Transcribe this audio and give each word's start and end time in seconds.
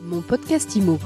Mon 0.00 0.20
podcast 0.22 0.76
IMO. 0.76 0.98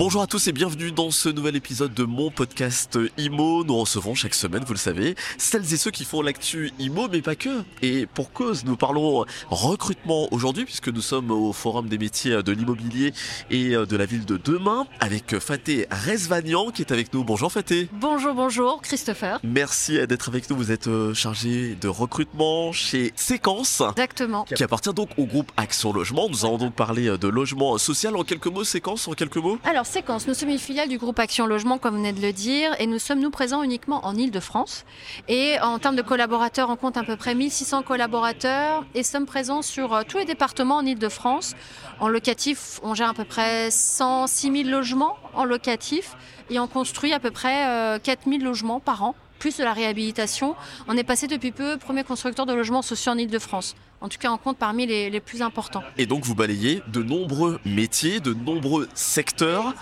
Bonjour 0.00 0.22
à 0.22 0.26
tous 0.26 0.48
et 0.48 0.52
bienvenue 0.52 0.92
dans 0.92 1.10
ce 1.10 1.28
nouvel 1.28 1.56
épisode 1.56 1.92
de 1.92 2.04
mon 2.04 2.30
podcast 2.30 2.98
IMO. 3.18 3.64
Nous 3.64 3.76
recevons 3.76 4.14
chaque 4.14 4.32
semaine, 4.32 4.64
vous 4.64 4.72
le 4.72 4.78
savez, 4.78 5.14
celles 5.36 5.74
et 5.74 5.76
ceux 5.76 5.90
qui 5.90 6.06
font 6.06 6.22
l'actu 6.22 6.72
IMO, 6.78 7.08
mais 7.12 7.20
pas 7.20 7.34
que. 7.34 7.62
Et 7.82 8.06
pour 8.06 8.32
cause, 8.32 8.64
nous 8.64 8.76
parlons 8.76 9.26
recrutement 9.50 10.26
aujourd'hui, 10.32 10.64
puisque 10.64 10.88
nous 10.88 11.02
sommes 11.02 11.30
au 11.30 11.52
Forum 11.52 11.86
des 11.86 11.98
métiers 11.98 12.42
de 12.42 12.50
l'immobilier 12.50 13.12
et 13.50 13.72
de 13.72 13.96
la 13.98 14.06
ville 14.06 14.24
de 14.24 14.38
demain, 14.38 14.86
avec 15.00 15.38
Faté 15.38 15.86
Resvagnan 15.90 16.70
qui 16.70 16.80
est 16.80 16.92
avec 16.92 17.12
nous. 17.12 17.22
Bonjour 17.22 17.52
Faté. 17.52 17.90
Bonjour, 17.92 18.32
bonjour, 18.32 18.80
Christopher. 18.80 19.38
Merci 19.44 20.06
d'être 20.06 20.30
avec 20.30 20.48
nous. 20.48 20.56
Vous 20.56 20.72
êtes 20.72 20.88
chargé 21.12 21.76
de 21.78 21.88
recrutement 21.88 22.72
chez 22.72 23.12
Séquence. 23.16 23.82
Exactement. 23.90 24.44
Qui 24.44 24.64
appartient 24.64 24.94
donc 24.94 25.10
au 25.18 25.26
groupe 25.26 25.52
Action 25.58 25.92
Logement. 25.92 26.30
Nous 26.30 26.46
allons 26.46 26.56
donc 26.56 26.72
parler 26.72 27.18
de 27.18 27.28
logement 27.28 27.76
social. 27.76 28.16
En 28.16 28.24
quelques 28.24 28.46
mots, 28.46 28.64
Séquence, 28.64 29.06
en 29.06 29.12
quelques 29.12 29.36
mots? 29.36 29.58
Alors, 29.64 29.84
Nous 30.28 30.34
sommes 30.34 30.50
une 30.50 30.58
filiale 30.58 30.88
du 30.88 30.98
groupe 30.98 31.18
Action 31.18 31.46
Logement, 31.46 31.78
comme 31.78 31.94
vous 31.94 32.00
venez 32.00 32.12
de 32.12 32.20
le 32.20 32.32
dire, 32.32 32.76
et 32.78 32.86
nous 32.86 33.00
sommes 33.00 33.18
nous 33.18 33.30
présents 33.30 33.64
uniquement 33.64 34.06
en 34.06 34.14
Ile-de-France. 34.14 34.84
Et 35.26 35.58
en 35.60 35.80
termes 35.80 35.96
de 35.96 36.02
collaborateurs, 36.02 36.70
on 36.70 36.76
compte 36.76 36.96
à 36.96 37.02
peu 37.02 37.16
près 37.16 37.34
1600 37.34 37.82
collaborateurs 37.82 38.84
et 38.94 39.02
sommes 39.02 39.26
présents 39.26 39.62
sur 39.62 39.92
euh, 39.92 40.02
tous 40.06 40.18
les 40.18 40.24
départements 40.24 40.76
en 40.76 40.86
Ile-de-France. 40.86 41.56
En 41.98 42.06
locatif, 42.06 42.78
on 42.84 42.94
gère 42.94 43.08
à 43.08 43.14
peu 43.14 43.24
près 43.24 43.72
106 43.72 44.62
000 44.62 44.70
logements 44.70 45.16
en 45.34 45.44
locatif 45.44 46.14
et 46.50 46.60
on 46.60 46.68
construit 46.68 47.12
à 47.12 47.18
peu 47.18 47.32
près 47.32 47.98
4000 48.00 48.44
logements 48.44 48.78
par 48.78 49.02
an 49.02 49.16
plus 49.40 49.56
de 49.56 49.64
la 49.64 49.72
réhabilitation. 49.72 50.54
On 50.86 50.96
est 50.96 51.02
passé 51.02 51.26
depuis 51.26 51.50
peu 51.50 51.78
premier 51.78 52.04
constructeur 52.04 52.46
de 52.46 52.52
logements 52.52 52.82
sociaux 52.82 53.12
en 53.12 53.18
Ile-de-France. 53.18 53.74
En 54.02 54.08
tout 54.08 54.16
cas, 54.16 54.30
on 54.32 54.38
compte 54.38 54.56
parmi 54.56 54.86
les, 54.86 55.10
les, 55.10 55.20
plus 55.20 55.42
importants. 55.42 55.82
Et 55.98 56.06
donc, 56.06 56.24
vous 56.24 56.34
balayez 56.34 56.82
de 56.90 57.02
nombreux 57.02 57.60
métiers, 57.66 58.18
de 58.18 58.32
nombreux 58.32 58.88
secteurs. 58.94 59.74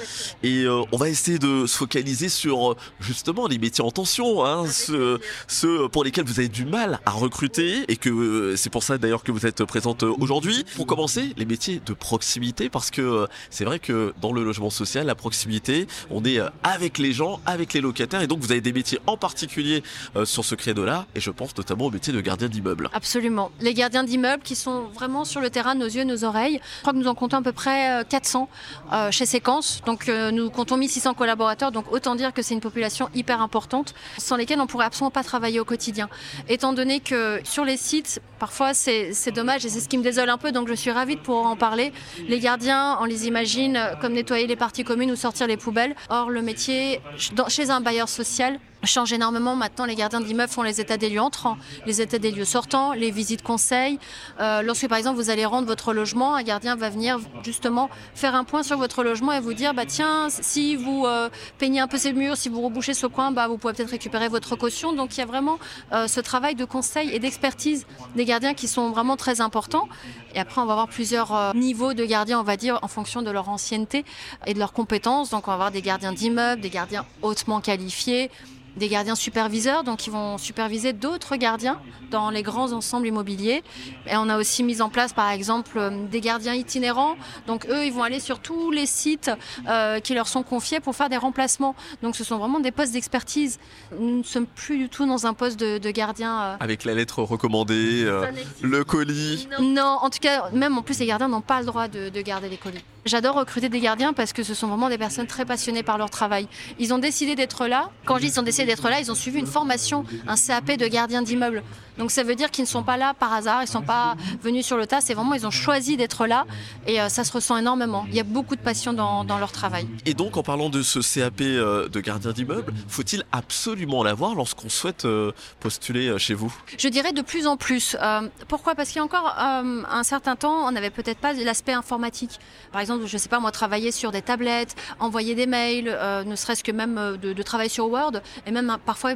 Et 0.43 0.65
euh, 0.65 0.83
on 0.91 0.97
va 0.97 1.09
essayer 1.09 1.39
de 1.39 1.67
se 1.67 1.77
focaliser 1.77 2.29
sur 2.29 2.77
justement 2.99 3.47
les 3.47 3.59
métiers 3.59 3.85
en 3.85 3.93
tension, 3.93 4.45
hein, 4.45 4.67
ceux, 4.67 5.21
ceux, 5.47 5.89
pour 5.89 6.03
lesquels 6.03 6.25
vous 6.25 6.41
avez 6.41 6.49
du 6.49 6.65
mal 6.65 6.99
à 7.07 7.13
recruter. 7.13 7.85
Et 7.87 7.95
que 7.95 8.11
euh, 8.11 8.57
c'est 8.57 8.71
pour 8.71 8.83
ça 8.83 8.99
d'ailleurs 8.99 9.23
que 9.23 9.31
vous 9.31 9.47
êtes 9.47 9.65
présente 9.65 10.03
aujourd'hui. 10.03 10.65
Pour 10.75 10.87
commencer, 10.87 11.33
les 11.37 11.47
métiers 11.47 11.81
de 11.87 11.93
proximité, 11.93 12.69
parce 12.69 12.91
que 12.91 13.03
euh, 13.03 13.27
c'est 13.51 13.65
vrai 13.65 13.79
que 13.79 14.13
dans 14.21 14.33
le 14.33 14.43
logement 14.43 14.71
social, 14.71 15.07
la 15.07 15.15
proximité, 15.15 15.87
on 16.11 16.25
est 16.25 16.41
avec 16.65 16.99
les 16.99 17.13
gens, 17.13 17.41
avec 17.47 17.73
les 17.73 17.81
locataires. 17.81 18.23
Et 18.23 18.27
donc, 18.27 18.41
vous 18.41 18.51
avez 18.51 18.61
des 18.61 18.73
métiers 18.73 18.99
en 19.07 19.17
particulier 19.17 19.85
sur 20.25 20.45
ce 20.45 20.57
créneau-là. 20.57 21.07
Et 21.15 21.21
je 21.21 21.31
pense 21.31 21.57
notamment 21.57 21.85
au 21.85 21.91
métier 21.93 22.13
de 22.13 22.21
gardien 22.21 22.49
d'immeuble. 22.49 22.91
Absolument. 22.93 23.53
Les 23.61 23.75
gardiens 23.75 24.08
d'immeubles 24.09 24.43
qui 24.43 24.55
sont 24.55 24.85
vraiment 24.95 25.25
sur 25.25 25.41
le 25.41 25.51
terrain, 25.51 25.75
nos 25.75 25.87
yeux, 25.87 26.05
nos 26.05 26.25
oreilles. 26.25 26.61
Je 26.77 26.81
crois 26.81 26.93
que 26.93 26.99
nous 26.99 27.09
en 27.09 27.15
comptons 27.15 27.39
à 27.39 27.43
peu 27.43 27.53
près 27.53 28.05
400 28.09 28.49
euh, 28.93 29.11
chez 29.11 29.27
Séquence. 29.27 29.81
Donc 29.87 30.09
euh, 30.09 30.31
nous 30.31 30.51
comptons 30.51 30.77
1600 30.77 31.15
collaborateurs. 31.15 31.73
Donc 31.73 31.93
autant 31.93 32.15
dire 32.15 32.33
que 32.33 32.43
c'est 32.43 32.55
une 32.55 32.61
population 32.61 33.09
hyper 33.15 33.41
importante 33.41 33.95
sans 34.17 34.37
lesquelles 34.37 34.61
on 34.61 34.67
pourrait 34.67 34.87
absolument 34.87 35.11
pas 35.11 35.23
travailler 35.23 35.61
au 35.61 35.65
quotidien. 35.65 36.09
Étant 36.49 36.73
donné 36.73 37.01
que 37.01 37.41
sur 37.45 37.65
les 37.65 37.77
sites, 37.77 38.21
parfois 38.39 38.75
c'est 38.75 39.33
dommage 39.33 39.65
et 39.65 39.69
c'est 39.69 39.81
ce 39.81 39.89
qui 39.89 39.99
me 39.99 40.03
désole 40.03 40.31
un 40.31 40.39
peu. 40.39 40.53
Donc 40.53 40.69
je 40.69 40.75
suis 40.75 40.91
ravie 40.91 41.17
de 41.17 41.21
pouvoir 41.21 41.47
en 41.47 41.57
parler. 41.57 41.93
Les 42.27 42.41
gardiens, 42.41 42.99
on 43.01 43.05
les 43.05 43.27
imagine 43.27 43.79
comme 44.01 44.13
nettoyer 44.13 44.47
les 44.47 44.57
parties 44.57 44.85
communes 44.85 45.11
ou 45.11 45.17
sortir 45.17 45.47
les 45.47 45.57
poubelles. 45.57 45.95
Or 46.09 46.31
le 46.31 46.43
métier 46.43 47.01
chez 47.49 47.71
un 47.71 47.81
bailleur 47.81 48.09
social 48.09 48.59
change 48.85 49.13
énormément. 49.13 49.57
Maintenant, 49.57 49.85
les 49.85 49.95
gardiens 49.95 50.21
d'immeubles 50.21 50.51
font 50.51 50.63
les 50.63 50.81
états 50.81 50.97
des 50.97 51.11
lieux 51.11 51.21
entrants, 51.21 51.57
les 51.87 52.01
états 52.01 52.19
des 52.19 52.31
lieux 52.31 52.45
sortants, 52.45 52.93
les 52.93 53.11
visites 53.11 53.43
conseils. 53.43 53.99
Euh, 54.41 54.63
lorsque, 54.63 54.89
par 54.89 54.99
exemple, 54.99 55.17
vous 55.17 55.31
allez 55.31 55.45
rendre 55.45 55.67
votre 55.67 55.93
logement, 55.93 56.35
un 56.35 56.43
gardien 56.43 56.77
va 56.77 56.91
venir 56.91 57.19
justement 57.43 57.91
faire 58.15 58.35
un 58.35 58.45
point 58.45 58.63
sur 58.63 58.79
votre 58.79 59.03
logement 59.03 59.33
et 59.33 59.41
vous 59.41 59.55
dire, 59.55 59.75
bah 59.75 59.87
tiens, 59.87 60.29
si 60.31 60.77
vous 60.77 61.05
euh, 61.07 61.29
peignez 61.59 61.81
un 61.81 61.89
peu 61.89 61.99
ces 61.99 62.13
murs, 62.13 62.37
si 62.37 62.49
vous 62.49 62.61
rebouchez 62.61 62.95
ce 62.95 63.07
coin, 63.07 63.33
bah 63.33 63.49
vous 63.49 63.59
pouvez 63.59 63.73
peut-être 63.73 63.91
récupérer 63.91 64.29
votre 64.29 64.57
caution. 64.57 64.93
Donc, 64.93 65.17
il 65.17 65.21
y 65.21 65.23
a 65.23 65.27
vraiment 65.27 65.59
euh, 65.93 66.07
ce 66.07 66.21
travail 66.21 66.55
de 66.55 66.65
conseil 66.65 67.11
et 67.11 67.19
d'expertise 67.19 67.87
des 68.15 68.25
gardiens 68.25 68.55
qui 68.55 68.69
sont 68.69 68.91
vraiment 68.91 69.17
très 69.17 69.41
importants. 69.41 69.89
Et 70.35 70.39
après, 70.39 70.61
on 70.61 70.67
va 70.67 70.73
avoir 70.73 70.89
plusieurs 70.89 71.55
niveaux 71.55 71.95
de 71.95 72.05
gardiens, 72.05 72.39
on 72.39 72.45
va 72.45 72.57
dire, 72.57 72.79
en 72.83 72.89
fonction 72.89 73.23
de 73.23 73.31
leur 73.31 73.49
ancienneté 73.49 74.05
et 74.47 74.55
de 74.55 74.59
leurs 74.59 74.73
compétences. 74.73 75.31
Donc, 75.31 75.49
on 75.49 75.51
va 75.51 75.55
avoir 75.55 75.71
des 75.71 75.83
gardiens 75.83 76.13
d'immeubles, 76.13 76.61
des 76.61 76.71
gardiens 76.71 77.07
hautement 77.23 77.61
qualifiés 77.61 78.31
des 78.79 78.89
gardiens 78.89 79.15
superviseurs, 79.15 79.85
donc 79.85 80.07
ils 80.07 80.11
vont 80.11 80.39
superviser 80.39 80.93
d'autres 80.93 81.37
gardiens 81.37 81.81
dans 82.11 82.31
les 82.31 82.43
grands 82.43 82.73
ensembles 82.73 83.07
immobiliers. 83.07 83.63
Et 84.07 84.17
on 84.17 84.29
a 84.29 84.39
aussi 84.39 84.65
mis 84.65 84.81
en 84.81 84.89
place, 84.89 85.13
par 85.13 85.31
exemple, 85.31 85.79
des 86.11 86.21
gardiens 86.21 86.55
itinérants. 86.55 87.17
Donc 87.47 87.67
eux, 87.69 87.85
ils 87.85 87.93
vont 87.93 88.03
aller 88.03 88.21
sur 88.21 88.39
tous 88.39 88.71
les 88.71 88.87
sites 88.87 89.31
euh, 89.69 90.01
qui 90.01 90.15
leur 90.15 90.29
sont 90.29 90.43
confiés 90.43 90.81
pour 90.81 90.97
faire 90.97 91.09
des 91.09 91.17
remplacements. 91.17 91.75
Donc 92.03 92.17
ce 92.17 92.25
sont 92.25 92.39
vraiment 92.39 92.61
des 92.61 92.71
postes 92.71 92.93
d'expertise. 92.93 93.59
Nous 93.99 94.19
ne 94.19 94.23
sommes 94.23 94.47
plus 94.47 94.79
du 94.79 94.89
tout 94.89 95.07
dans 95.07 95.27
un 95.27 95.35
poste 95.35 95.59
de, 95.59 95.79
de 95.79 95.91
gardien. 95.91 96.41
Euh... 96.41 96.57
Avec 96.61 96.85
la 96.85 96.95
lettre 96.95 97.23
recommandée, 97.23 98.05
euh, 98.05 98.27
le 98.63 98.85
colis. 98.85 99.49
Non. 99.59 99.69
non. 99.69 99.99
en 100.03 100.11
tout 100.11 100.21
cas, 100.21 100.51
même 100.53 100.79
en 100.79 100.83
plus, 100.83 100.99
les 100.99 101.07
gardiens 101.07 101.29
n'ont 101.29 101.41
pas 101.41 101.61
le 101.61 101.67
droit 101.67 101.89
de, 101.89 102.09
de 102.09 102.21
garder 102.23 102.49
les 102.49 102.57
colis. 102.57 102.85
J'adore 103.09 103.37
recruter 103.37 103.71
des 103.71 103.81
gardiens 103.81 104.13
parce 104.13 104.35
que 104.35 104.43
ce 104.43 104.53
sont 104.53 104.67
vraiment 104.67 104.91
des 104.91 104.99
personnes 104.99 105.27
très 105.27 105.47
passionnées 105.47 105.83
par 105.83 105.97
leur 105.97 106.11
travail. 106.11 106.47
Ils 106.79 106.93
ont 106.93 106.99
décidé 106.99 107.37
d'être 107.37 107.67
là. 107.67 107.91
Quand 108.05 108.17
je 108.17 108.21
dis 108.21 108.27
ils 108.29 108.39
ont 108.39 108.43
décidé 108.43 108.67
d'être 108.67 108.87
là, 108.91 109.01
ils 109.01 109.11
ont 109.11 109.15
suivi 109.15 109.39
une 109.39 109.47
formation, 109.47 110.05
un 110.27 110.37
CAP 110.37 110.77
de 110.77 110.87
gardien 110.87 111.23
d'immeuble. 111.23 111.63
Donc 111.99 112.11
ça 112.11 112.23
veut 112.23 112.35
dire 112.35 112.51
qu'ils 112.51 112.65
ne 112.65 112.69
sont 112.69 112.83
pas 112.83 112.97
là 112.97 113.15
par 113.15 113.33
hasard, 113.33 113.61
ils 113.63 113.67
ne 113.67 113.71
sont 113.71 113.83
pas 113.83 114.17
venus 114.43 114.65
sur 114.65 114.77
le 114.77 114.87
tas, 114.87 115.01
c'est 115.01 115.15
vraiment 115.15 115.35
ils 115.35 115.47
ont 115.47 115.51
choisi 115.51 115.97
d'être 115.97 116.27
là 116.27 116.47
et 116.87 117.01
euh, 117.01 117.09
ça 117.09 117.25
se 117.25 117.33
ressent 117.33 117.57
énormément. 117.57 118.07
Il 118.09 118.15
y 118.15 118.21
a 118.21 118.25
beaucoup 118.25 118.57
de 118.57 118.61
passion 118.61 118.93
dans, 118.93 119.25
dans, 119.25 119.39
leur 119.39 119.53
travail. 119.53 119.87
Et 120.07 120.15
donc 120.15 120.37
en 120.37 120.43
parlant 120.43 120.71
de 120.71 120.83
ce 120.83 121.01
CAP 121.01 121.41
euh, 121.41 121.89
de 121.89 122.01
gardien 122.01 122.33
d'immeuble, 122.33 122.73
faut-il 122.89 123.25
absolument 123.33 124.03
l'avoir 124.03 124.35
lorsqu'on 124.35 124.69
souhaite 124.69 125.05
euh, 125.05 125.33
postuler 125.61 126.19
chez 126.19 126.35
vous? 126.35 126.53
Je 126.77 126.89
dirais 126.89 127.13
de 127.13 127.23
plus 127.23 127.47
en 127.47 127.57
plus. 127.57 127.97
Euh, 128.01 128.29
pourquoi? 128.49 128.75
Parce 128.75 128.89
qu'il 128.89 128.99
y 128.99 129.01
a 129.01 129.05
encore 129.05 129.35
euh, 129.39 129.83
un 129.89 130.03
certain 130.03 130.37
temps, 130.37 130.67
on 130.67 130.73
n'avait 130.73 130.91
peut-être 130.91 131.19
pas 131.19 131.33
l'aspect 131.33 131.73
informatique. 131.73 132.39
Par 132.73 132.81
exemple, 132.81 133.07
je 133.07 133.15
ne 133.15 133.19
sais 133.19 133.29
pas 133.29 133.41
moi, 133.41 133.51
travailler 133.51 133.93
sur 133.93 134.11
des 134.13 134.23
tablettes, 134.23 134.75
envoyer 135.01 135.35
des 135.35 135.47
mails, 135.47 135.89
euh, 135.89 136.25
ne 136.25 136.37
serait-ce 136.37 136.65
que 136.65 136.73
même 136.73 137.17
de, 137.21 137.33
de 137.33 137.43
travailler 137.43 137.71
sur 137.71 137.89
Word 137.89 138.13
et 138.47 138.51
même 138.51 138.77
parfois 138.85 139.15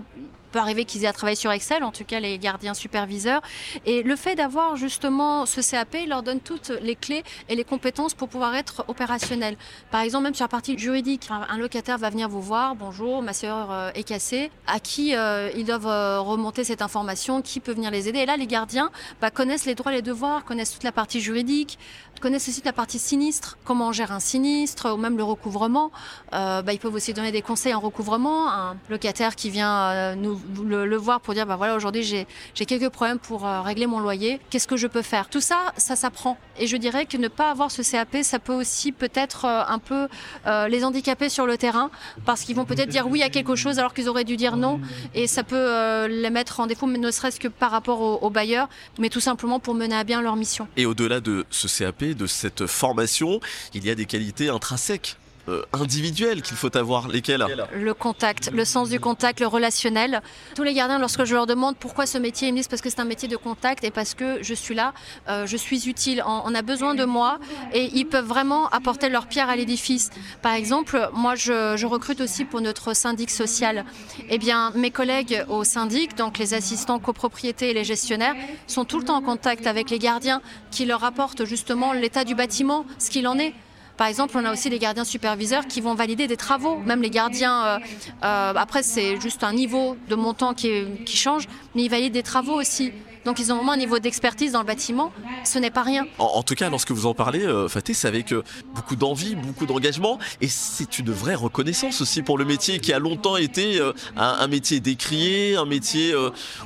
peut 0.52 0.58
arriver 0.58 0.84
qu'ils 0.84 1.04
aient 1.04 1.08
à 1.08 1.12
travailler 1.12 1.36
sur 1.36 1.50
Excel, 1.50 1.82
en 1.82 1.90
tout 1.90 2.04
cas 2.04 2.20
les 2.20 2.38
gardiens 2.38 2.74
superviseurs. 2.74 3.42
Et 3.86 4.02
le 4.02 4.16
fait 4.16 4.34
d'avoir 4.34 4.76
justement 4.76 5.46
ce 5.46 5.60
CAP 5.60 5.96
leur 6.06 6.22
donne 6.22 6.40
toutes 6.40 6.72
les 6.82 6.94
clés 6.94 7.24
et 7.48 7.56
les 7.56 7.64
compétences 7.64 8.14
pour 8.14 8.28
pouvoir 8.28 8.54
être 8.54 8.84
opérationnel. 8.88 9.56
Par 9.90 10.02
exemple, 10.02 10.24
même 10.24 10.34
sur 10.34 10.44
la 10.44 10.48
partie 10.48 10.78
juridique, 10.78 11.28
un 11.30 11.58
locataire 11.58 11.98
va 11.98 12.10
venir 12.10 12.28
vous 12.28 12.42
voir, 12.42 12.76
bonjour, 12.76 13.22
ma 13.22 13.32
sœur 13.32 13.92
est 13.94 14.04
cassée, 14.04 14.50
à 14.66 14.78
qui 14.80 15.14
euh, 15.14 15.50
ils 15.56 15.64
doivent 15.64 16.20
remonter 16.20 16.64
cette 16.64 16.82
information, 16.82 17.42
qui 17.42 17.60
peut 17.60 17.72
venir 17.72 17.90
les 17.90 18.08
aider. 18.08 18.20
Et 18.20 18.26
là, 18.26 18.36
les 18.36 18.46
gardiens 18.46 18.90
bah, 19.20 19.30
connaissent 19.30 19.66
les 19.66 19.74
droits 19.74 19.92
et 19.92 19.96
les 19.96 20.02
devoirs, 20.02 20.44
connaissent 20.44 20.72
toute 20.72 20.84
la 20.84 20.92
partie 20.92 21.20
juridique, 21.20 21.78
connaissent 22.22 22.48
aussi 22.48 22.62
la 22.64 22.72
partie 22.72 23.00
sinistre, 23.00 23.58
comment 23.64 23.88
on 23.88 23.92
gère 23.92 24.12
un 24.12 24.20
sinistre, 24.20 24.94
ou 24.94 24.96
même 24.96 25.16
le 25.16 25.24
recouvrement. 25.24 25.90
Euh, 26.32 26.62
bah, 26.62 26.72
ils 26.72 26.78
peuvent 26.78 26.94
aussi 26.94 27.12
donner 27.12 27.32
des 27.32 27.42
conseils 27.42 27.74
en 27.74 27.80
recouvrement. 27.80 28.50
Un 28.50 28.76
locataire 28.88 29.34
qui 29.34 29.50
vient 29.50 29.90
euh, 29.90 30.14
nous 30.14 30.40
le, 30.62 30.96
voir 30.96 31.20
pour 31.20 31.34
dire 31.34 31.46
bah 31.46 31.56
voilà 31.56 31.74
aujourd'hui 31.74 32.02
j'ai 32.02 32.26
quelques 32.66 32.90
problèmes 32.90 33.18
pour 33.18 33.46
euh, 33.46 33.60
régler 33.62 33.86
mon 33.86 34.00
loyer. 34.00 34.40
Qu'est-ce 34.50 34.68
que 34.68 34.76
je 34.76 34.86
peux 34.86 35.02
faire? 35.02 35.28
Tout 35.28 35.40
ça 35.40 35.72
ça 35.76 35.96
s'apprend. 35.96 36.36
Et 36.58 36.66
je 36.66 36.76
dirais 36.76 37.06
que 37.06 37.16
ne 37.16 37.28
pas 37.28 37.50
avoir 37.50 37.70
ce 37.70 37.82
CAP 37.82 38.18
ça 38.22 38.38
peut 38.38 38.52
aussi 38.52 38.92
peut-être 38.92 39.44
euh, 39.44 39.62
un 39.66 39.78
peu 39.78 40.08
euh, 40.46 40.68
les 40.68 40.84
handicaper 40.84 41.28
sur 41.28 41.46
le 41.46 41.56
terrain 41.56 41.90
parce 42.24 42.42
qu'ils 42.42 42.56
vont 42.56 42.64
peut-être 42.64 42.88
dire 42.88 43.06
oui 43.08 43.22
à 43.22 43.30
quelque 43.30 43.56
chose 43.56 43.78
alors 43.78 43.94
qu'ils 43.94 44.08
auraient 44.08 44.24
dû 44.24 44.36
dire 44.36 44.56
non. 44.56 44.80
Et 45.14 45.26
ça 45.26 45.42
peut 45.42 46.06
les 46.06 46.30
mettre 46.30 46.60
en 46.60 46.66
défaut 46.66 46.86
mais 46.86 46.98
ne 46.98 47.10
serait-ce 47.10 47.40
que 47.40 47.48
par 47.48 47.70
rapport 47.70 48.00
aux 48.00 48.18
au 48.22 48.30
bailleurs 48.30 48.68
mais 48.98 49.08
tout 49.08 49.20
simplement 49.20 49.58
pour 49.58 49.74
mener 49.74 49.96
à 49.96 50.04
bien 50.04 50.22
leur 50.22 50.36
mission. 50.36 50.68
Et 50.76 50.86
au-delà 50.86 51.20
de 51.20 51.44
ce 51.50 51.66
CAP 51.66 52.04
de 52.04 52.26
cette 52.26 52.66
formation 52.66 53.40
il 53.74 53.84
y 53.84 53.90
a 53.90 53.94
des 53.94 54.06
qualités 54.06 54.48
intrinsèques 54.48 55.16
euh, 55.48 55.62
individuelles 55.72 56.42
qu'il 56.42 56.56
faut 56.56 56.76
avoir 56.76 57.08
Lesquelles 57.08 57.44
Le 57.74 57.94
contact, 57.94 58.50
le 58.52 58.64
sens 58.64 58.90
du 58.90 59.00
contact, 59.00 59.40
le 59.40 59.46
relationnel. 59.46 60.22
Tous 60.54 60.62
les 60.62 60.72
gardiens, 60.72 60.98
lorsque 60.98 61.24
je 61.24 61.34
leur 61.34 61.46
demande 61.46 61.76
pourquoi 61.76 62.06
ce 62.06 62.16
métier, 62.16 62.48
ils 62.48 62.52
me 62.52 62.58
disent 62.58 62.68
parce 62.68 62.80
que 62.80 62.90
c'est 62.90 63.00
un 63.00 63.04
métier 63.04 63.28
de 63.28 63.36
contact 63.36 63.82
et 63.82 63.90
parce 63.90 64.14
que 64.14 64.42
je 64.42 64.54
suis 64.54 64.74
là, 64.74 64.94
euh, 65.28 65.46
je 65.46 65.56
suis 65.56 65.88
utile, 65.88 66.22
on, 66.26 66.42
on, 66.44 66.54
a 66.54 66.62
besoin 66.62 66.94
de 66.94 67.04
moi 67.04 67.38
et 67.74 67.90
ils 67.92 68.04
peuvent 68.04 68.26
vraiment 68.26 68.68
apporter 68.68 69.08
leur 69.08 69.26
pierre 69.26 69.50
à 69.50 69.56
l'édifice. 69.56 70.10
Par 70.42 70.54
exemple, 70.54 71.10
moi 71.12 71.34
je, 71.34 71.76
je, 71.76 71.86
recrute 71.86 72.20
aussi 72.20 72.44
pour 72.44 72.60
notre 72.60 72.94
syndic 72.94 73.30
social. 73.30 73.84
Eh 74.28 74.38
bien, 74.38 74.70
mes 74.76 74.90
collègues 74.90 75.44
au 75.48 75.64
syndic, 75.64 76.16
donc 76.16 76.38
les 76.38 76.54
assistants 76.54 77.00
copropriétés 77.00 77.70
et 77.70 77.74
les 77.74 77.84
gestionnaires, 77.84 78.34
sont 78.66 78.84
tout 78.84 78.98
le 78.98 79.04
temps 79.04 79.16
en 79.16 79.22
contact 79.22 79.66
avec 79.66 79.90
les 79.90 79.98
gardiens 79.98 80.40
qui 80.70 80.86
leur 80.86 81.02
apportent 81.02 81.44
justement 81.44 81.92
l'état 81.92 82.24
du 82.24 82.34
bâtiment, 82.34 82.86
ce 82.98 83.10
qu'il 83.10 83.26
en 83.26 83.38
est. 83.38 83.54
Par 84.02 84.08
exemple, 84.08 84.36
on 84.36 84.44
a 84.44 84.52
aussi 84.52 84.68
les 84.68 84.80
gardiens 84.80 85.04
superviseurs 85.04 85.68
qui 85.68 85.80
vont 85.80 85.94
valider 85.94 86.26
des 86.26 86.36
travaux. 86.36 86.78
Même 86.78 87.02
les 87.02 87.08
gardiens, 87.08 87.64
euh, 87.64 87.78
euh, 88.24 88.52
après 88.56 88.82
c'est 88.82 89.20
juste 89.20 89.44
un 89.44 89.52
niveau 89.52 89.96
de 90.08 90.16
montant 90.16 90.54
qui, 90.54 90.70
est, 90.70 91.04
qui, 91.04 91.16
change, 91.16 91.46
mais 91.76 91.84
ils 91.84 91.88
valident 91.88 92.12
des 92.12 92.24
travaux 92.24 92.58
aussi. 92.58 92.90
Donc 93.24 93.38
ils 93.38 93.52
ont 93.52 93.56
vraiment 93.56 93.72
un 93.72 93.76
niveau 93.76 93.98
d'expertise 93.98 94.52
dans 94.52 94.60
le 94.60 94.66
bâtiment. 94.66 95.12
Ce 95.44 95.58
n'est 95.58 95.70
pas 95.70 95.82
rien. 95.82 96.06
En, 96.18 96.42
tout 96.42 96.54
cas, 96.54 96.70
lorsque 96.70 96.90
vous 96.90 97.06
en 97.06 97.14
parlez, 97.14 97.44
euh, 97.44 97.68
Faté, 97.68 97.94
c'est 97.94 98.08
avec 98.08 98.32
euh, 98.32 98.42
beaucoup 98.74 98.96
d'envie, 98.96 99.36
beaucoup 99.36 99.66
d'engagement. 99.66 100.18
Et 100.40 100.48
c'est 100.48 100.98
une 100.98 101.10
vraie 101.10 101.34
reconnaissance 101.34 102.00
aussi 102.00 102.22
pour 102.22 102.36
le 102.36 102.44
métier 102.44 102.80
qui 102.80 102.92
a 102.92 102.98
longtemps 102.98 103.36
été 103.36 103.80
euh, 103.80 103.92
un, 104.16 104.46
métier 104.48 104.80
décrié, 104.80 105.56
un 105.56 105.64
métier, 105.64 106.14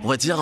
on 0.02 0.08
va 0.08 0.16
dire, 0.16 0.38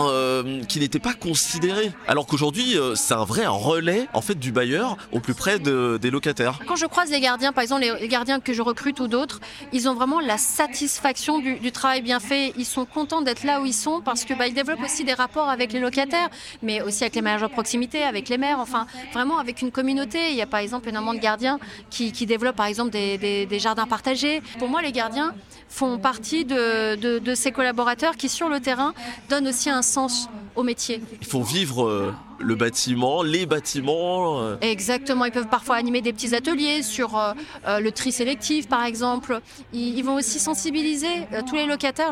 qui 0.68 0.78
n'était 0.78 0.98
pas 0.98 1.14
considéré. 1.14 1.92
Alors 2.06 2.26
qu'aujourd'hui, 2.26 2.76
c'est 2.94 3.14
un 3.14 3.24
vrai 3.24 3.46
relais 3.46 4.06
en 4.12 4.20
fait 4.20 4.36
du 4.36 4.52
bailleur 4.52 4.96
au 5.12 5.20
plus 5.20 5.34
près 5.34 5.58
des 5.58 6.10
locataires. 6.10 6.60
Quand 6.66 6.76
je 6.76 6.83
croise 6.86 7.10
les 7.10 7.20
gardiens, 7.20 7.52
par 7.52 7.62
exemple 7.62 7.82
les 8.00 8.08
gardiens 8.08 8.40
que 8.40 8.52
je 8.52 8.62
recrute 8.62 9.00
ou 9.00 9.08
d'autres, 9.08 9.40
ils 9.72 9.88
ont 9.88 9.94
vraiment 9.94 10.20
la 10.20 10.38
satisfaction 10.38 11.38
du, 11.38 11.72
travail 11.72 12.02
bien 12.02 12.20
fait. 12.20 12.52
Ils 12.56 12.64
sont 12.64 12.84
contents 12.84 13.22
d'être 13.22 13.44
là 13.44 13.60
où 13.60 13.66
ils 13.66 13.74
sont 13.74 14.00
parce 14.00 14.24
que 14.24 14.34
bah, 14.34 14.46
ils 14.46 14.54
développent 14.54 14.82
aussi 14.82 15.04
des 15.04 15.14
rapports 15.14 15.48
avec 15.48 15.72
les 15.72 15.80
locataires, 15.80 16.28
mais 16.62 16.82
aussi 16.82 17.04
avec 17.04 17.14
les 17.14 17.22
managers 17.22 17.48
de 17.48 17.52
proximité, 17.52 18.02
avec 18.02 18.28
les 18.28 18.38
maires, 18.38 18.58
enfin 18.60 18.86
vraiment 19.12 19.38
avec 19.38 19.62
une 19.62 19.70
communauté. 19.70 20.30
Il 20.30 20.36
y 20.36 20.42
a 20.42 20.46
par 20.46 20.60
exemple 20.60 20.88
énormément 20.88 21.14
de 21.14 21.20
gardiens 21.20 21.58
qui, 21.90 22.12
développent 22.26 22.56
par 22.56 22.66
exemple 22.66 22.90
des, 22.90 23.58
jardins 23.58 23.86
partagés. 23.86 24.42
Pour 24.58 24.68
moi, 24.68 24.82
les 24.82 24.92
gardiens 24.92 25.34
font 25.68 25.98
partie 25.98 26.44
de, 26.44 26.96
de 27.18 27.34
ces 27.34 27.52
collaborateurs 27.52 28.16
qui 28.16 28.28
sur 28.28 28.48
le 28.48 28.60
terrain 28.60 28.94
donnent 29.28 29.48
aussi 29.48 29.70
un 29.70 29.82
sens 29.82 30.28
au 30.56 30.62
métier. 30.62 31.02
Il 31.20 31.26
faut 31.26 31.42
vivre 31.42 31.84
euh, 31.84 32.14
le 32.38 32.54
bâtiment, 32.54 33.22
les 33.22 33.46
bâtiments. 33.46 34.40
Euh. 34.40 34.56
Exactement, 34.60 35.24
ils 35.24 35.32
peuvent 35.32 35.48
parfois 35.48 35.76
animer 35.76 36.00
des 36.00 36.12
petits 36.12 36.34
ateliers 36.34 36.82
sur 36.82 37.18
euh, 37.18 37.80
le 37.80 37.92
tri 37.92 38.12
sélectif 38.12 38.68
par 38.68 38.84
exemple. 38.84 39.40
Ils, 39.72 40.02
vont 40.02 40.16
aussi 40.16 40.38
sensibiliser 40.38 41.26
tous 41.48 41.54
les 41.54 41.66
locataires, 41.66 42.10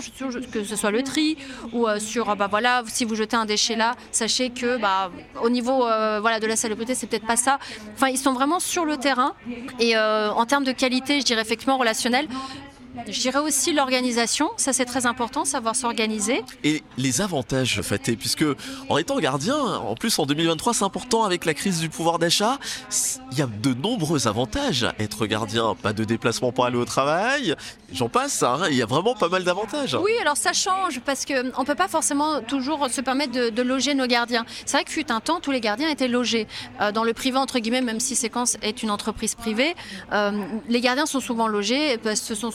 que 0.50 0.64
ce 0.64 0.76
soit 0.76 0.90
le 0.90 1.02
tri 1.02 1.36
ou 1.72 1.86
sur, 1.98 2.34
bah 2.36 2.46
voilà, 2.48 2.82
si 2.86 3.04
vous 3.04 3.14
jetez 3.14 3.36
un 3.36 3.44
déchet 3.44 3.76
là, 3.76 3.94
sachez 4.12 4.48
que 4.50 4.78
bah, 4.78 5.10
au 5.42 5.50
niveau 5.50 5.78
voilà, 5.78 6.40
de 6.40 6.46
la 6.46 6.56
salubrité, 6.56 6.94
c'est 6.94 7.06
peut-être 7.06 7.26
pas 7.26 7.36
ça. 7.36 7.58
Enfin, 7.94 8.08
ils 8.08 8.19
sont 8.19 8.32
vraiment 8.32 8.60
sur 8.60 8.86
le 8.86 8.96
terrain 8.96 9.34
et 9.78 9.96
en 9.98 10.46
termes 10.46 10.64
de 10.64 10.72
qualité, 10.72 11.20
je 11.20 11.26
dirais 11.26 11.42
effectivement 11.42 11.76
relationnelle, 11.76 12.28
je 13.06 13.20
dirais 13.20 13.38
aussi 13.38 13.72
l'organisation, 13.72 14.50
ça 14.56 14.72
c'est 14.72 14.84
très 14.84 15.06
important, 15.06 15.44
savoir 15.44 15.74
s'organiser. 15.74 16.42
Et 16.64 16.82
les 16.98 17.20
avantages, 17.20 17.80
Faté, 17.82 18.16
puisque 18.16 18.44
en 18.88 18.98
étant 18.98 19.18
gardien, 19.18 19.56
en 19.56 19.94
plus 19.94 20.18
en 20.18 20.26
2023 20.26 20.74
c'est 20.74 20.84
important 20.84 21.24
avec 21.24 21.44
la 21.44 21.54
crise 21.54 21.80
du 21.80 21.88
pouvoir 21.88 22.18
d'achat, 22.18 22.58
il 23.32 23.38
y 23.38 23.42
a 23.42 23.46
de 23.46 23.74
nombreux 23.74 24.26
avantages 24.28 24.84
à 24.84 24.94
être 24.98 25.26
gardien. 25.26 25.74
Pas 25.80 25.92
de 25.92 26.04
déplacement 26.04 26.52
pour 26.52 26.64
aller 26.66 26.76
au 26.76 26.84
travail, 26.84 27.54
j'en 27.92 28.08
passe, 28.08 28.42
hein, 28.42 28.60
il 28.70 28.76
y 28.76 28.82
a 28.82 28.86
vraiment 28.86 29.14
pas 29.14 29.28
mal 29.28 29.44
d'avantages. 29.44 29.94
Oui, 29.94 30.12
alors 30.20 30.36
ça 30.36 30.52
change 30.52 31.00
parce 31.00 31.24
qu'on 31.24 31.60
ne 31.60 31.64
peut 31.64 31.74
pas 31.74 31.88
forcément 31.88 32.40
toujours 32.40 32.88
se 32.90 33.00
permettre 33.00 33.32
de, 33.32 33.62
loger 33.62 33.94
nos 33.94 34.06
gardiens. 34.06 34.44
C'est 34.66 34.76
vrai 34.76 34.84
que 34.84 34.90
fut 34.90 35.10
un 35.12 35.20
temps, 35.20 35.40
tous 35.40 35.52
les 35.52 35.60
gardiens 35.60 35.88
étaient 35.88 36.08
logés. 36.08 36.48
Euh, 36.80 36.90
dans 36.90 37.04
le 37.04 37.12
privé, 37.12 37.38
entre 37.38 37.58
guillemets, 37.60 37.80
même 37.80 38.00
si 38.00 38.16
Séquence 38.16 38.56
est 38.60 38.82
une 38.82 38.90
entreprise 38.90 39.36
privée, 39.36 39.74
euh, 40.12 40.32
les 40.68 40.80
gardiens 40.80 41.06
sont 41.06 41.20
souvent 41.20 41.46
logés 41.46 41.96
parce 41.98 42.20
que 42.20 42.26
ce 42.26 42.34
sont 42.34 42.52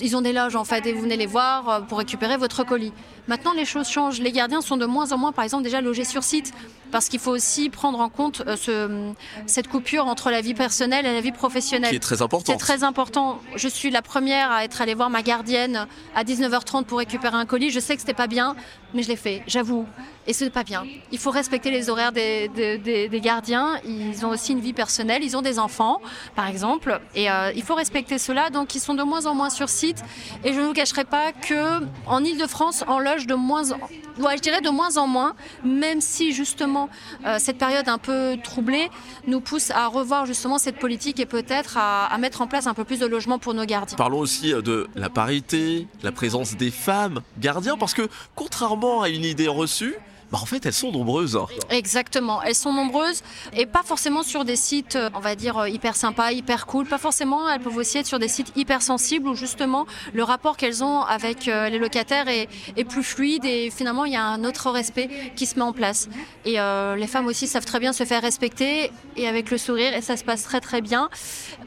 ils 0.00 0.16
ont 0.16 0.20
des 0.20 0.32
loges 0.32 0.56
en 0.56 0.64
fait 0.64 0.86
et 0.86 0.92
vous 0.92 1.02
venez 1.02 1.16
les 1.16 1.26
voir 1.26 1.68
euh, 1.68 1.80
pour 1.80 1.98
récupérer 1.98 2.36
votre 2.36 2.64
colis. 2.64 2.92
Maintenant, 3.26 3.52
les 3.52 3.64
choses 3.64 3.88
changent. 3.88 4.20
Les 4.20 4.32
gardiens 4.32 4.60
sont 4.60 4.76
de 4.76 4.86
moins 4.86 5.12
en 5.12 5.18
moins, 5.18 5.32
par 5.32 5.44
exemple, 5.44 5.64
déjà 5.64 5.80
logés 5.80 6.04
sur 6.04 6.22
site 6.22 6.52
parce 6.94 7.08
qu'il 7.08 7.18
faut 7.18 7.32
aussi 7.32 7.70
prendre 7.70 7.98
en 7.98 8.08
compte 8.08 8.44
euh, 8.46 8.56
ce, 8.56 9.12
cette 9.46 9.66
coupure 9.66 10.06
entre 10.06 10.30
la 10.30 10.40
vie 10.40 10.54
personnelle 10.54 11.04
et 11.06 11.12
la 11.12 11.20
vie 11.20 11.32
professionnelle. 11.32 11.90
Qui 11.90 11.96
est 11.96 11.98
très 11.98 12.22
important. 12.22 12.52
C'est 12.52 12.58
très 12.58 12.84
important. 12.84 13.40
Je 13.56 13.66
suis 13.66 13.90
la 13.90 14.00
première 14.00 14.52
à 14.52 14.64
être 14.64 14.80
allée 14.80 14.94
voir 14.94 15.10
ma 15.10 15.22
gardienne 15.22 15.88
à 16.14 16.22
19h30 16.22 16.84
pour 16.84 16.98
récupérer 16.98 17.36
un 17.36 17.46
colis. 17.46 17.70
Je 17.70 17.80
sais 17.80 17.94
que 17.96 18.00
c'était 18.00 18.14
pas 18.14 18.28
bien, 18.28 18.54
mais 18.94 19.02
je 19.02 19.08
l'ai 19.08 19.16
fait, 19.16 19.42
j'avoue. 19.48 19.86
Et 20.26 20.32
ce 20.32 20.44
n'est 20.44 20.50
pas 20.50 20.62
bien. 20.62 20.84
Il 21.10 21.18
faut 21.18 21.32
respecter 21.32 21.70
les 21.70 21.90
horaires 21.90 22.12
des, 22.12 22.48
des, 22.48 23.20
gardiens. 23.20 23.78
Ils 23.84 24.24
ont 24.24 24.30
aussi 24.30 24.52
une 24.52 24.60
vie 24.60 24.72
personnelle. 24.72 25.22
Ils 25.22 25.36
ont 25.36 25.42
des 25.42 25.58
enfants, 25.58 26.00
par 26.34 26.46
exemple. 26.46 27.00
Et 27.14 27.30
euh, 27.30 27.52
il 27.54 27.62
faut 27.62 27.74
respecter 27.74 28.18
cela. 28.18 28.50
Donc, 28.50 28.74
ils 28.74 28.80
sont 28.80 28.94
de 28.94 29.02
moins 29.02 29.26
en 29.26 29.34
moins 29.34 29.50
sur 29.50 29.68
site. 29.68 30.02
Et 30.44 30.54
je 30.54 30.60
ne 30.60 30.66
vous 30.66 30.72
cacherai 30.72 31.04
pas 31.04 31.32
que 31.32 31.84
en 32.06 32.24
Ile-de-France, 32.24 32.84
on 32.88 32.98
de 33.26 33.34
moins 33.34 33.72
en 33.72 33.78
je 34.18 34.40
dirais 34.40 34.60
de 34.60 34.70
moins 34.70 34.96
en 34.96 35.06
moins, 35.06 35.34
même 35.64 36.00
si 36.00 36.32
justement 36.32 36.88
euh, 37.24 37.36
cette 37.38 37.58
période 37.58 37.88
un 37.88 37.98
peu 37.98 38.36
troublée 38.42 38.90
nous 39.26 39.40
pousse 39.40 39.70
à 39.70 39.86
revoir 39.86 40.26
justement 40.26 40.58
cette 40.58 40.78
politique 40.78 41.20
et 41.20 41.26
peut-être 41.26 41.76
à, 41.76 42.06
à, 42.06 42.18
mettre 42.18 42.40
en 42.40 42.46
place 42.46 42.66
un 42.66 42.74
peu 42.74 42.84
plus 42.84 43.00
de 43.00 43.06
logements 43.06 43.38
pour 43.38 43.54
nos 43.54 43.64
gardiens. 43.64 43.96
Parlons 43.96 44.18
aussi 44.18 44.52
euh, 44.52 44.62
de 44.62 44.88
la 44.94 45.10
parité, 45.10 45.86
la 46.02 46.12
présence 46.12 46.56
des 46.56 46.70
femmes 46.70 47.20
gardiens, 47.38 47.76
parce 47.76 47.94
que 47.94 48.08
contrairement 48.34 49.02
à 49.02 49.08
une 49.08 49.24
idée 49.24 49.48
reçue, 49.48 49.94
bah, 50.34 50.40
en 50.42 50.46
fait, 50.46 50.66
elles 50.66 50.72
sont 50.72 50.90
nombreuses. 50.90 51.38
Exactement, 51.70 52.42
elles 52.42 52.56
sont 52.56 52.72
nombreuses 52.72 53.22
et 53.56 53.66
pas 53.66 53.84
forcément 53.84 54.24
sur 54.24 54.44
des 54.44 54.56
sites, 54.56 54.96
euh, 54.96 55.08
on 55.14 55.20
va 55.20 55.36
dire, 55.36 55.58
euh, 55.58 55.68
hyper 55.68 55.94
sympas, 55.94 56.32
hyper 56.32 56.66
cool. 56.66 56.86
Pas 56.86 56.98
forcément, 56.98 57.48
elles 57.48 57.60
peuvent 57.60 57.76
aussi 57.76 57.98
être 57.98 58.06
sur 58.06 58.18
des 58.18 58.26
sites 58.26 58.50
hyper 58.56 58.82
sensibles 58.82 59.28
où 59.28 59.36
justement 59.36 59.86
le 60.12 60.24
rapport 60.24 60.56
qu'elles 60.56 60.82
ont 60.82 61.02
avec 61.02 61.46
euh, 61.46 61.68
les 61.68 61.78
locataires 61.78 62.26
est, 62.26 62.48
plus 62.88 63.04
fluide 63.04 63.44
et 63.44 63.70
finalement 63.70 64.06
il 64.06 64.12
y 64.12 64.16
a 64.16 64.24
un 64.24 64.42
autre 64.42 64.72
respect 64.72 65.08
qui 65.36 65.46
se 65.46 65.54
met 65.54 65.62
en 65.62 65.72
place. 65.72 66.08
Et 66.44 66.58
les 66.96 67.06
femmes 67.06 67.26
aussi 67.26 67.46
savent 67.46 67.64
très 67.64 67.78
bien 67.78 67.92
se 67.92 68.04
faire 68.04 68.20
respecter 68.20 68.90
et 69.16 69.28
avec 69.28 69.50
le 69.52 69.56
sourire 69.56 69.94
et 69.94 70.02
ça 70.02 70.16
se 70.16 70.24
passe 70.24 70.42
très 70.42 70.60
très 70.60 70.82
bien. 70.82 71.08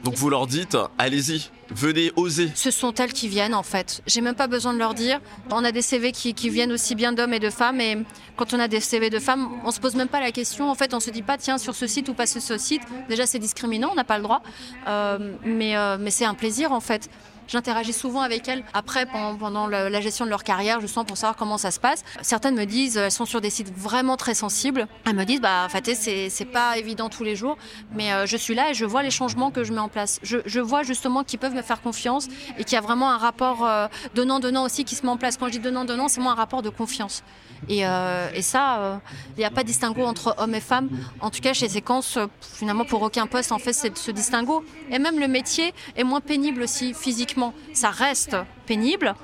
Donc 0.04 0.14
vous 0.14 0.30
leur 0.30 0.46
dites, 0.46 0.76
allez-y, 0.98 1.50
venez 1.70 2.12
oser. 2.16 2.50
Ce 2.54 2.70
sont 2.70 2.94
elles 2.94 3.12
qui 3.12 3.28
viennent 3.28 3.54
en 3.54 3.62
fait. 3.62 4.02
J'ai 4.06 4.20
même 4.20 4.34
pas 4.34 4.46
besoin 4.46 4.72
de 4.72 4.78
leur 4.78 4.94
dire. 4.94 5.20
On 5.50 5.64
a 5.64 5.72
des 5.72 5.82
CV 5.82 6.12
qui, 6.12 6.32
viennent 6.48 6.72
aussi 6.72 6.94
bien 6.94 7.12
d'hommes 7.12 7.34
et 7.34 7.38
de 7.38 7.50
femmes 7.50 7.80
et 7.80 7.98
quand 8.36 8.54
on 8.54 8.60
a 8.60 8.68
des 8.68 8.80
CV 8.80 9.10
de 9.10 9.18
femmes, 9.18 9.48
on 9.64 9.70
se 9.70 9.80
pose 9.80 9.94
même 9.94 10.08
pas 10.08 10.20
la 10.20 10.32
question. 10.32 10.70
En 10.70 10.74
fait, 10.74 10.94
on 10.94 11.00
se 11.00 11.10
dit 11.10 11.22
pas 11.22 11.36
tiens 11.36 11.58
sur 11.58 11.74
ce 11.74 11.86
site 11.86 12.08
ou 12.08 12.14
pas 12.14 12.26
sur 12.26 12.42
ce 12.42 12.58
site. 12.58 12.82
Déjà 13.08 13.26
c'est 13.26 13.38
discriminant, 13.38 13.90
on 13.92 13.94
n'a 13.94 14.04
pas 14.04 14.16
le 14.16 14.24
droit. 14.24 14.42
Euh, 14.86 15.34
mais 15.44 15.76
euh, 15.76 15.96
mais 16.00 16.10
c'est 16.10 16.24
un 16.24 16.34
plaisir 16.34 16.72
en 16.72 16.80
fait. 16.80 17.08
J'interagis 17.48 17.94
souvent 17.94 18.20
avec 18.20 18.46
elles 18.46 18.62
après, 18.74 19.06
pendant, 19.06 19.66
la 19.66 20.00
gestion 20.00 20.26
de 20.26 20.30
leur 20.30 20.44
carrière, 20.44 20.80
je 20.80 20.86
sens 20.86 21.04
pour 21.06 21.16
savoir 21.16 21.36
comment 21.36 21.56
ça 21.56 21.70
se 21.70 21.80
passe. 21.80 22.04
Certaines 22.20 22.54
me 22.54 22.66
disent, 22.66 22.98
elles 22.98 23.10
sont 23.10 23.24
sur 23.24 23.40
des 23.40 23.50
sites 23.50 23.72
vraiment 23.74 24.16
très 24.16 24.34
sensibles. 24.34 24.86
Elles 25.06 25.16
me 25.16 25.24
disent, 25.24 25.40
bah, 25.40 25.66
Faté, 25.70 25.94
c'est 25.94 26.44
pas 26.44 26.76
évident 26.76 27.08
tous 27.08 27.24
les 27.24 27.36
jours, 27.36 27.56
mais 27.94 28.12
euh, 28.12 28.26
je 28.26 28.36
suis 28.36 28.54
là 28.54 28.70
et 28.70 28.74
je 28.74 28.84
vois 28.84 29.02
les 29.02 29.10
changements 29.10 29.50
que 29.50 29.64
je 29.64 29.72
mets 29.72 29.80
en 29.80 29.88
place. 29.88 30.20
Je, 30.22 30.60
vois 30.60 30.82
justement 30.82 31.24
qu'ils 31.24 31.38
peuvent 31.38 31.54
me 31.54 31.62
faire 31.62 31.80
confiance 31.80 32.28
et 32.58 32.64
qu'il 32.64 32.74
y 32.74 32.76
a 32.76 32.80
vraiment 32.80 33.10
un 33.10 33.16
rapport 33.16 33.64
euh, 33.64 33.86
donnant-donnant 34.14 34.64
aussi 34.64 34.84
qui 34.84 34.94
se 34.94 35.02
met 35.06 35.08
en 35.08 35.16
place. 35.16 35.36
Quand 35.38 35.46
je 35.46 35.52
dis 35.52 35.58
donnant-donnant, 35.60 36.08
c'est 36.08 36.20
moi 36.20 36.32
un 36.32 36.34
rapport 36.34 36.62
de 36.62 36.68
confiance. 36.68 37.22
Et, 37.68 37.86
euh, 37.86 38.28
et 38.34 38.42
ça, 38.42 39.00
il 39.36 39.40
n'y 39.40 39.44
a 39.44 39.50
pas 39.50 39.62
de 39.62 39.68
distinguo 39.68 40.04
entre 40.04 40.34
hommes 40.38 40.54
et 40.54 40.60
femmes. 40.60 40.90
En 41.20 41.30
tout 41.30 41.40
cas, 41.40 41.54
chez 41.54 41.68
Séquence, 41.68 42.18
finalement, 42.40 42.84
pour 42.84 43.02
aucun 43.02 43.26
poste, 43.26 43.50
en 43.52 43.58
fait, 43.58 43.72
c'est 43.72 43.96
ce 43.96 44.10
distinguo. 44.10 44.64
Et 44.90 44.98
même 44.98 45.18
le 45.18 45.28
métier 45.28 45.72
est 45.96 46.04
moins 46.04 46.20
pénible 46.20 46.62
aussi 46.62 46.94
physiquement 46.94 47.37
ça 47.72 47.90
reste 47.90 48.36
pénible, 48.66 49.14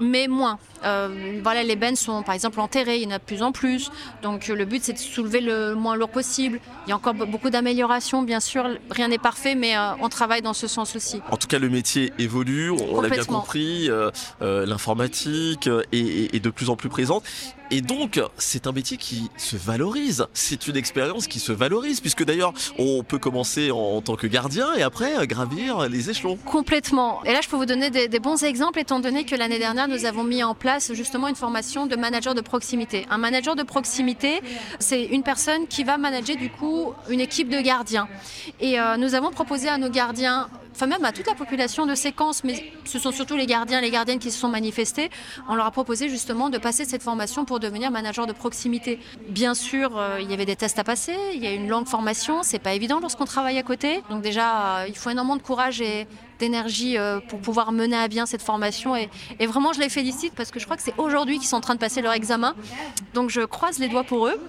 mais 0.00 0.28
moins. 0.28 0.58
Euh, 0.84 1.40
voilà, 1.42 1.62
les 1.62 1.76
bennes 1.76 1.96
sont 1.96 2.22
par 2.22 2.34
exemple 2.34 2.60
enterrées, 2.60 2.96
il 2.96 3.04
y 3.04 3.06
en 3.06 3.10
a 3.10 3.18
de 3.18 3.24
plus 3.24 3.42
en 3.42 3.52
plus. 3.52 3.90
Donc 4.22 4.48
le 4.48 4.64
but 4.64 4.82
c'est 4.84 4.92
de 4.92 4.98
soulever 4.98 5.40
le 5.40 5.74
moins 5.74 5.96
lourd 5.96 6.10
possible. 6.10 6.60
Il 6.86 6.90
y 6.90 6.92
a 6.92 6.96
encore 6.96 7.14
beaucoup 7.14 7.50
d'améliorations, 7.50 8.22
bien 8.22 8.40
sûr. 8.40 8.66
Rien 8.90 9.08
n'est 9.08 9.18
parfait, 9.18 9.54
mais 9.54 9.76
euh, 9.76 9.92
on 10.00 10.08
travaille 10.08 10.42
dans 10.42 10.54
ce 10.54 10.66
sens 10.66 10.96
aussi. 10.96 11.20
En 11.30 11.36
tout 11.36 11.48
cas, 11.48 11.58
le 11.58 11.68
métier 11.68 12.12
évolue, 12.18 12.70
on 12.70 13.00
l'a 13.00 13.08
bien 13.08 13.24
compris. 13.24 13.88
Euh, 13.90 14.10
l'informatique 14.40 15.68
est, 15.92 16.42
de 16.42 16.50
plus 16.50 16.70
en 16.70 16.76
plus 16.76 16.88
présente. 16.88 17.24
Et 17.70 17.82
donc, 17.82 18.20
c'est 18.38 18.66
un 18.66 18.72
métier 18.72 18.96
qui 18.96 19.28
se 19.36 19.56
valorise. 19.56 20.26
C'est 20.32 20.68
une 20.68 20.76
expérience 20.76 21.26
qui 21.26 21.38
se 21.38 21.52
valorise, 21.52 22.00
puisque 22.00 22.24
d'ailleurs, 22.24 22.54
on 22.78 23.02
peut 23.02 23.18
commencer 23.18 23.70
en, 23.70 24.00
tant 24.00 24.16
que 24.16 24.26
gardien 24.26 24.74
et 24.74 24.82
après 24.82 25.26
gravir 25.26 25.88
les 25.88 26.08
échelons. 26.08 26.36
Complètement. 26.36 27.22
Et 27.24 27.32
là, 27.32 27.40
je 27.42 27.48
peux 27.48 27.56
vous 27.56 27.66
donner 27.66 27.90
des, 27.90 28.08
des 28.08 28.20
bons 28.20 28.42
exemples, 28.42 28.78
étant 28.78 29.00
donné 29.00 29.24
que 29.24 29.34
l'année 29.34 29.58
dernière, 29.58 29.88
nous 29.88 30.06
avons 30.06 30.24
mis 30.24 30.42
en 30.42 30.54
place 30.54 30.67
justement 30.92 31.28
une 31.28 31.34
formation 31.34 31.86
de 31.86 31.96
manager 31.96 32.34
de 32.34 32.40
proximité. 32.40 33.06
Un 33.10 33.18
manager 33.18 33.56
de 33.56 33.62
proximité, 33.62 34.40
c'est 34.78 35.04
une 35.04 35.22
personne 35.22 35.66
qui 35.66 35.84
va 35.84 35.96
manager 35.96 36.36
du 36.36 36.50
coup 36.50 36.92
une 37.08 37.20
équipe 37.20 37.48
de 37.48 37.60
gardiens. 37.60 38.08
Et 38.60 38.78
euh, 38.78 38.96
nous 38.96 39.14
avons 39.14 39.30
proposé 39.30 39.68
à 39.68 39.78
nos 39.78 39.90
gardiens 39.90 40.48
enfin 40.78 40.86
même 40.86 41.04
à 41.04 41.10
toute 41.10 41.26
la 41.26 41.34
population 41.34 41.86
de 41.86 41.96
séquence, 41.96 42.44
mais 42.44 42.72
ce 42.84 43.00
sont 43.00 43.10
surtout 43.10 43.36
les 43.36 43.46
gardiens, 43.46 43.80
les 43.80 43.90
gardiennes 43.90 44.20
qui 44.20 44.30
se 44.30 44.38
sont 44.38 44.48
manifestés. 44.48 45.10
On 45.48 45.56
leur 45.56 45.66
a 45.66 45.72
proposé 45.72 46.08
justement 46.08 46.50
de 46.50 46.58
passer 46.58 46.84
cette 46.84 47.02
formation 47.02 47.44
pour 47.44 47.58
devenir 47.58 47.90
manager 47.90 48.28
de 48.28 48.32
proximité. 48.32 49.00
Bien 49.28 49.54
sûr, 49.54 49.98
euh, 49.98 50.20
il 50.20 50.30
y 50.30 50.34
avait 50.34 50.46
des 50.46 50.54
tests 50.54 50.78
à 50.78 50.84
passer, 50.84 51.16
il 51.34 51.42
y 51.42 51.48
a 51.48 51.52
une 51.52 51.68
longue 51.68 51.88
formation, 51.88 52.44
c'est 52.44 52.60
pas 52.60 52.74
évident 52.74 53.00
lorsqu'on 53.00 53.24
travaille 53.24 53.58
à 53.58 53.64
côté. 53.64 54.02
Donc 54.08 54.22
déjà, 54.22 54.82
euh, 54.82 54.84
il 54.86 54.96
faut 54.96 55.10
énormément 55.10 55.36
de 55.36 55.42
courage 55.42 55.80
et 55.80 56.06
d'énergie 56.38 56.96
euh, 56.96 57.20
pour 57.20 57.40
pouvoir 57.40 57.72
mener 57.72 57.96
à 57.96 58.08
bien 58.08 58.26
cette 58.26 58.42
formation. 58.42 58.96
Et, 58.96 59.08
vraiment, 59.46 59.72
je 59.72 59.80
les 59.80 59.88
félicite 59.88 60.34
parce 60.34 60.50
que 60.50 60.58
je 60.58 60.64
crois 60.64 60.76
que 60.76 60.82
c'est 60.82 60.98
aujourd'hui 60.98 61.38
qu'ils 61.38 61.48
sont 61.48 61.56
en 61.56 61.60
train 61.60 61.74
de 61.74 61.80
passer 61.80 62.02
leur 62.02 62.12
examen. 62.12 62.54
Donc 63.14 63.30
je 63.30 63.40
croise 63.42 63.78
les 63.78 63.88
doigts 63.88 64.04
pour 64.04 64.26
eux. 64.26 64.40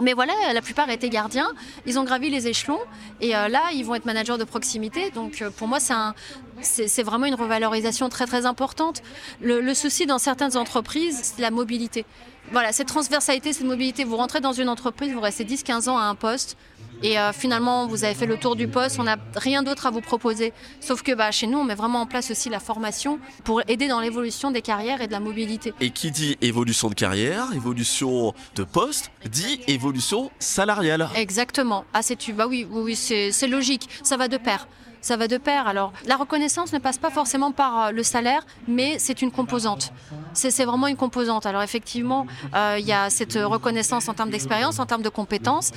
Mais 0.00 0.14
voilà, 0.14 0.32
la 0.54 0.62
plupart 0.62 0.88
étaient 0.88 1.10
gardiens. 1.10 1.50
Ils 1.84 1.98
ont 1.98 2.04
gravi 2.04 2.30
les 2.30 2.48
échelons 2.48 2.78
et 3.20 3.36
euh, 3.36 3.48
là, 3.48 3.60
ils 3.74 3.84
vont 3.84 3.94
être 3.94 4.06
managers 4.06 4.38
de 4.38 4.44
proximité. 4.44 5.10
Donc 5.10 5.42
euh, 5.42 5.50
pour 5.50 5.68
moi, 5.68 5.80
c'est 5.80 5.92
un, 5.92 6.14
c'est 6.62 7.02
vraiment 7.02 7.26
une 7.26 7.34
revalorisation 7.34 8.08
très 8.08 8.26
très 8.26 8.46
importante. 8.46 9.02
Le, 9.40 9.60
le 9.60 9.74
souci 9.74 10.06
dans 10.06 10.18
certaines 10.18 10.56
entreprises, 10.56 11.20
c'est 11.22 11.42
la 11.42 11.50
mobilité. 11.50 12.04
Voilà, 12.52 12.72
cette 12.72 12.88
transversalité, 12.88 13.52
cette 13.52 13.66
mobilité, 13.66 14.04
vous 14.04 14.16
rentrez 14.16 14.40
dans 14.40 14.52
une 14.52 14.68
entreprise, 14.68 15.12
vous 15.12 15.20
restez 15.20 15.44
10-15 15.44 15.88
ans 15.88 15.98
à 15.98 16.02
un 16.02 16.14
poste, 16.14 16.56
et 17.02 17.18
euh, 17.18 17.32
finalement, 17.32 17.86
vous 17.86 18.04
avez 18.04 18.14
fait 18.14 18.26
le 18.26 18.36
tour 18.36 18.56
du 18.56 18.68
poste, 18.68 18.98
on 18.98 19.04
n'a 19.04 19.16
rien 19.34 19.62
d'autre 19.62 19.86
à 19.86 19.90
vous 19.90 20.00
proposer. 20.00 20.52
Sauf 20.80 21.02
que 21.02 21.12
bah, 21.12 21.30
chez 21.30 21.46
nous, 21.46 21.58
on 21.58 21.64
met 21.64 21.74
vraiment 21.74 22.02
en 22.02 22.06
place 22.06 22.30
aussi 22.30 22.50
la 22.50 22.60
formation 22.60 23.18
pour 23.44 23.62
aider 23.68 23.88
dans 23.88 24.00
l'évolution 24.00 24.50
des 24.50 24.60
carrières 24.60 25.00
et 25.00 25.06
de 25.06 25.12
la 25.12 25.20
mobilité. 25.20 25.72
Et 25.80 25.90
qui 25.90 26.10
dit 26.10 26.36
évolution 26.42 26.90
de 26.90 26.94
carrière, 26.94 27.46
évolution 27.54 28.34
de 28.54 28.64
poste, 28.64 29.10
dit 29.30 29.60
évolution 29.66 30.30
salariale. 30.38 31.08
Exactement. 31.14 31.84
Ah, 31.94 32.02
c'est 32.02 32.16
tu. 32.16 32.32
Bah 32.32 32.46
oui, 32.46 32.66
oui, 32.70 32.82
oui 32.82 32.96
c'est 32.96 33.48
logique. 33.48 33.88
Ça 34.02 34.16
va 34.16 34.28
de 34.28 34.36
pair 34.36 34.66
ça 35.00 35.16
va 35.16 35.28
de 35.28 35.36
pair. 35.36 35.66
Alors, 35.66 35.92
la 36.06 36.16
reconnaissance 36.16 36.72
ne 36.72 36.78
passe 36.78 36.98
pas 36.98 37.10
forcément 37.10 37.52
par 37.52 37.86
euh, 37.86 37.90
le 37.90 38.02
salaire, 38.02 38.46
mais 38.68 38.98
c'est 38.98 39.22
une 39.22 39.30
composante. 39.30 39.92
C'est 40.32 40.64
vraiment 40.64 40.86
une 40.86 40.96
composante. 40.96 41.46
Alors, 41.46 41.62
effectivement, 41.62 42.26
euh, 42.54 42.76
il 42.78 42.86
y 42.86 42.92
a 42.92 43.10
cette 43.10 43.34
reconnaissance 43.34 44.08
en 44.08 44.14
termes 44.14 44.30
d'expérience, 44.30 44.78
en 44.78 44.86
termes 44.86 45.02
de 45.02 45.08
compétences. 45.08 45.72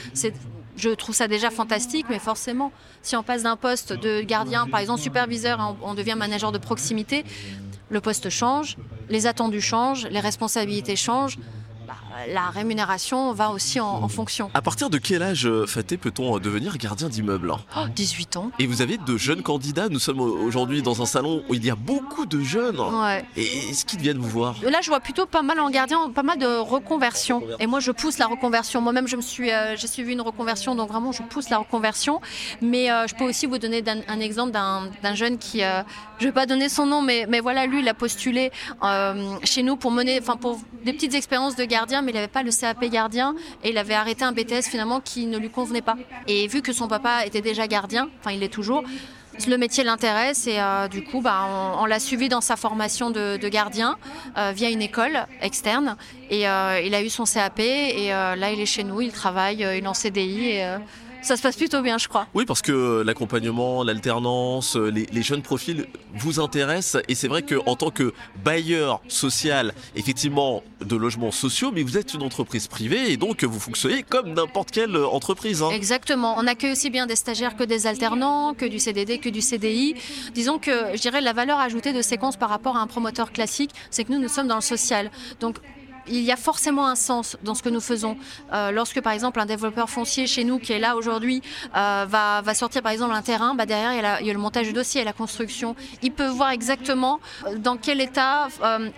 Je 0.75 0.89
trouve 0.89 1.13
ça 1.13 1.27
déjà 1.27 1.51
fantastique, 1.51 2.07
mais 2.09 2.17
forcément, 2.19 2.71
si 3.03 3.15
on 3.15 3.21
passe 3.21 3.43
d'un 3.43 3.55
poste 3.55 3.93
de 3.93 4.21
gardien, 4.21 4.67
par 4.67 4.79
exemple 4.79 5.01
superviseur, 5.01 5.75
on 5.83 5.93
devient 5.93 6.15
manager 6.17 6.51
de 6.51 6.57
proximité, 6.57 7.23
le 7.89 8.01
poste 8.01 8.29
change, 8.29 8.77
les 9.09 9.27
attendus 9.27 9.61
changent, 9.61 10.07
les 10.07 10.19
responsabilités 10.19 10.95
changent 10.95 11.37
la 12.27 12.49
rémunération 12.49 13.33
va 13.33 13.49
aussi 13.49 13.79
en, 13.79 14.07
fonction. 14.07 14.49
À 14.53 14.61
partir 14.61 14.89
de 14.89 14.97
quel 14.97 15.23
âge, 15.23 15.45
euh, 15.45 15.65
Faté, 15.65 15.97
peut-on 15.97 16.35
euh, 16.35 16.39
devenir 16.39 16.77
gardien 16.77 17.09
d'immeuble 17.09 17.53
18 17.95 18.37
ans. 18.37 18.51
Et 18.59 18.67
vous 18.67 18.81
avez 18.81 18.97
de 18.97 19.17
jeunes 19.17 19.41
candidats? 19.41 19.89
Nous 19.89 19.99
sommes 19.99 20.19
aujourd'hui 20.19 20.81
dans 20.81 21.01
un 21.01 21.05
salon 21.05 21.43
où 21.49 21.53
il 21.53 21.65
y 21.65 21.69
a 21.69 21.75
beaucoup 21.75 22.25
de 22.25 22.41
jeunes. 22.41 22.79
Ouais. 22.79 23.25
Et 23.35 23.69
est-ce 23.69 23.85
qu'ils 23.85 23.99
viennent 23.99 24.17
vous 24.17 24.29
voir? 24.29 24.55
Là, 24.63 24.79
je 24.81 24.89
vois 24.89 24.99
plutôt 24.99 25.25
pas 25.25 25.41
mal 25.41 25.59
en 25.59 25.69
gardien, 25.69 26.09
pas 26.09 26.23
mal 26.23 26.37
de 26.37 26.59
reconversion. 26.59 27.41
Et 27.59 27.67
moi, 27.67 27.79
je 27.79 27.91
pousse 27.91 28.17
la 28.17 28.27
reconversion. 28.27 28.81
Moi-même, 28.81 29.07
je 29.07 29.15
me 29.15 29.21
suis, 29.21 29.51
euh, 29.51 29.75
j'ai 29.75 29.87
suivi 29.87 30.13
une 30.13 30.21
reconversion, 30.21 30.75
donc 30.75 30.89
vraiment, 30.89 31.11
je 31.11 31.23
pousse 31.23 31.49
la 31.49 31.57
reconversion. 31.57 32.21
Mais 32.61 32.87
je 33.07 33.15
peux 33.15 33.25
aussi 33.25 33.45
vous 33.45 33.57
donner 33.57 33.83
un, 34.07 34.19
exemple 34.19 34.51
d'un 34.51 35.15
jeune 35.15 35.37
qui, 35.37 35.61
je 36.19 36.25
vais 36.25 36.31
pas 36.31 36.45
donner 36.45 36.69
son 36.69 36.85
nom, 36.85 37.01
mais, 37.01 37.25
mais 37.27 37.39
voilà, 37.39 37.65
lui, 37.65 37.79
il 37.79 37.89
a 37.89 37.93
postulé 37.93 38.51
chez 39.43 39.63
nous 39.63 39.75
pour 39.75 39.91
mener, 39.91 40.19
enfin, 40.21 40.37
pour 40.37 40.59
des 40.83 40.93
petites 40.93 41.13
expériences 41.13 41.55
de 41.55 41.65
gardien, 41.65 42.02
mais 42.03 42.11
il 42.11 42.15
n'avait 42.15 42.27
pas 42.27 42.43
le 42.43 42.51
CAP 42.51 42.83
gardien 42.85 43.35
et 43.63 43.69
il 43.69 43.77
avait 43.77 43.93
arrêté 43.93 44.23
un 44.23 44.31
BTS 44.31 44.69
finalement 44.69 44.99
qui 44.99 45.25
ne 45.25 45.37
lui 45.37 45.49
convenait 45.49 45.81
pas. 45.81 45.95
Et 46.27 46.47
vu 46.47 46.61
que 46.61 46.73
son 46.73 46.87
papa 46.87 47.25
était 47.25 47.41
déjà 47.41 47.67
gardien, 47.67 48.09
enfin 48.19 48.31
il 48.31 48.43
est 48.43 48.53
toujours, 48.53 48.83
le 49.47 49.57
métier 49.57 49.83
l'intéresse 49.83 50.47
et 50.47 50.59
euh, 50.59 50.87
du 50.87 51.03
coup 51.03 51.21
bah, 51.21 51.75
on, 51.79 51.85
l'a 51.85 51.99
suivi 51.99 52.29
dans 52.29 52.41
sa 52.41 52.55
formation 52.55 53.09
de, 53.11 53.47
gardien 53.47 53.97
euh, 54.37 54.51
via 54.55 54.69
une 54.69 54.81
école 54.81 55.25
externe 55.41 55.97
et 56.29 56.47
euh, 56.47 56.81
il 56.83 56.93
a 56.95 57.01
eu 57.01 57.09
son 57.09 57.25
CAP 57.25 57.59
et 57.59 58.09
là 58.09 58.51
il 58.51 58.59
est 58.59 58.65
chez 58.65 58.83
nous, 58.83 59.01
il 59.01 59.11
travaille, 59.11 59.57
il 59.57 59.83
est 59.83 59.87
en 59.87 59.93
CDI 59.93 60.49
et 60.49 60.75
ça 61.23 61.37
se 61.37 61.41
passe 61.41 61.55
plutôt 61.55 61.81
bien, 61.81 61.97
je 61.97 62.07
crois. 62.07 62.27
Oui, 62.33 62.45
parce 62.45 62.61
que 62.61 63.01
l'accompagnement, 63.01 63.83
l'alternance, 63.83 64.75
les, 64.75 65.23
jeunes 65.23 65.41
profils 65.41 65.87
vous 66.13 66.39
intéressent. 66.39 67.01
Et 67.07 67.15
c'est 67.15 67.27
vrai 67.27 67.43
qu'en 67.43 67.75
tant 67.75 67.91
que 67.91 68.13
bailleur 68.43 69.01
social, 69.07 69.73
effectivement, 69.95 70.63
de 70.81 70.95
logements 70.95 71.31
sociaux, 71.31 71.71
mais 71.73 71.83
vous 71.83 71.97
êtes 71.97 72.13
une 72.13 72.23
entreprise 72.23 72.67
privée 72.67 73.11
et 73.11 73.17
donc 73.17 73.43
vous 73.43 73.59
fonctionnez 73.59 74.03
comme 74.03 74.33
n'importe 74.33 74.71
quelle 74.71 74.95
entreprise. 74.97 75.63
Hein. 75.63 75.69
Exactement. 75.71 76.35
On 76.37 76.45
accueille 76.45 76.73
aussi 76.73 76.89
bien 76.89 77.07
des 77.07 77.15
stagiaires 77.15 77.55
que 77.55 77.63
des 77.63 77.87
alternants, 77.87 78.53
que 78.53 78.65
du 78.65 78.79
CDD, 78.79 79.19
que 79.19 79.29
du 79.29 79.41
CDI. 79.41 79.95
Disons 80.33 80.59
que, 80.59 80.71
je 80.93 81.01
dirais, 81.01 81.21
la 81.21 81.33
valeur 81.33 81.59
ajoutée 81.59 81.93
de 81.93 82.01
séquence 82.01 82.37
par 82.37 82.49
rapport 82.49 82.75
à 82.75 82.81
un 82.81 82.87
promoteur 82.87 83.31
classique, 83.31 83.71
c'est 83.89 84.03
que 84.03 84.11
nous, 84.11 84.19
nous 84.19 84.27
sommes 84.27 84.47
dans 84.47 84.55
le 84.55 84.61
social. 84.61 85.09
Donc, 85.39 85.57
il 86.07 86.21
y 86.21 86.31
a 86.31 86.35
forcément 86.35 86.87
un 86.87 86.95
sens 86.95 87.37
dans 87.43 87.55
ce 87.55 87.63
que 87.63 87.69
nous 87.69 87.79
faisons. 87.79 88.17
Euh, 88.51 88.71
lorsque 88.71 89.01
par 89.01 89.13
exemple 89.13 89.39
un 89.39 89.45
développeur 89.45 89.89
foncier 89.89 90.27
chez 90.27 90.43
nous 90.43 90.59
qui 90.59 90.73
est 90.73 90.79
là 90.79 90.95
aujourd'hui 90.95 91.41
euh, 91.75 92.05
va, 92.07 92.53
sortir 92.53 92.81
par 92.81 92.91
exemple 92.91 93.13
un 93.13 93.21
terrain, 93.21 93.55
bah 93.55 93.65
derrière 93.65 94.19
il 94.21 94.27
y, 94.27 94.29
a 94.29 94.33
le 94.33 94.39
montage 94.39 94.67
du 94.67 94.73
dossier 94.73 95.01
et 95.01 95.03
la 95.03 95.13
construction. 95.13 95.75
Il 96.01 96.11
peut 96.11 96.27
voir 96.27 96.51
exactement 96.51 97.19
euh, 97.45 97.57
dans 97.57 97.77
quel 97.77 98.01
état 98.01 98.47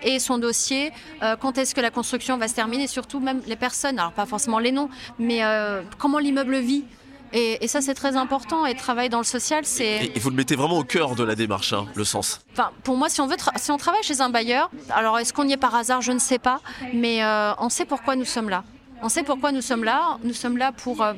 est 0.02 0.18
son 0.18 0.38
dossier, 0.38 0.92
quand 1.40 1.58
est-ce 1.58 1.74
que 1.74 1.80
la 1.80 1.90
construction 1.90 2.36
va 2.36 2.48
se 2.48 2.54
terminer, 2.54 2.86
surtout 2.86 3.20
même 3.20 3.40
les 3.46 3.56
personnes, 3.56 3.98
alors 3.98 4.12
pas 4.12 4.26
forcément 4.26 4.58
les 4.58 4.72
noms, 4.72 4.88
mais 5.18 5.40
comment 5.98 6.18
l'immeuble 6.18 6.58
vit. 6.58 6.84
Et, 7.32 7.66
ça, 7.68 7.80
c'est 7.80 7.94
très 7.94 8.16
important. 8.16 8.66
Et 8.66 8.74
travailler 8.74 9.08
dans 9.08 9.18
le 9.18 9.24
social, 9.24 9.64
c'est. 9.64 10.10
Et, 10.14 10.18
vous 10.18 10.30
le 10.30 10.36
mettez 10.36 10.56
vraiment 10.56 10.78
au 10.78 10.84
cœur 10.84 11.14
de 11.14 11.24
la 11.24 11.34
démarche, 11.34 11.72
hein, 11.72 11.86
le 11.94 12.04
sens. 12.04 12.40
Enfin, 12.52 12.70
pour 12.82 12.96
moi, 12.96 13.08
si 13.08 13.20
on 13.20 13.26
veut, 13.26 13.36
si 13.56 13.70
on 13.70 13.76
travaille 13.76 14.02
chez 14.02 14.20
un 14.20 14.30
bailleur, 14.30 14.70
alors 14.90 15.18
est-ce 15.18 15.32
qu'on 15.32 15.46
y 15.48 15.52
est 15.52 15.56
par 15.56 15.74
hasard 15.74 16.02
Je 16.02 16.12
ne 16.12 16.18
sais 16.18 16.38
pas, 16.38 16.60
mais 16.92 17.22
euh, 17.22 17.52
on 17.58 17.68
sait 17.68 17.84
pourquoi 17.84 18.16
nous 18.16 18.24
sommes 18.24 18.48
là. 18.48 18.64
On 19.02 19.08
sait 19.08 19.22
pourquoi 19.22 19.52
nous 19.52 19.60
sommes 19.60 19.84
là. 19.84 20.18
Nous 20.24 20.32
sommes 20.32 20.56
là 20.56 20.72
pour 20.72 21.02
euh, 21.02 21.12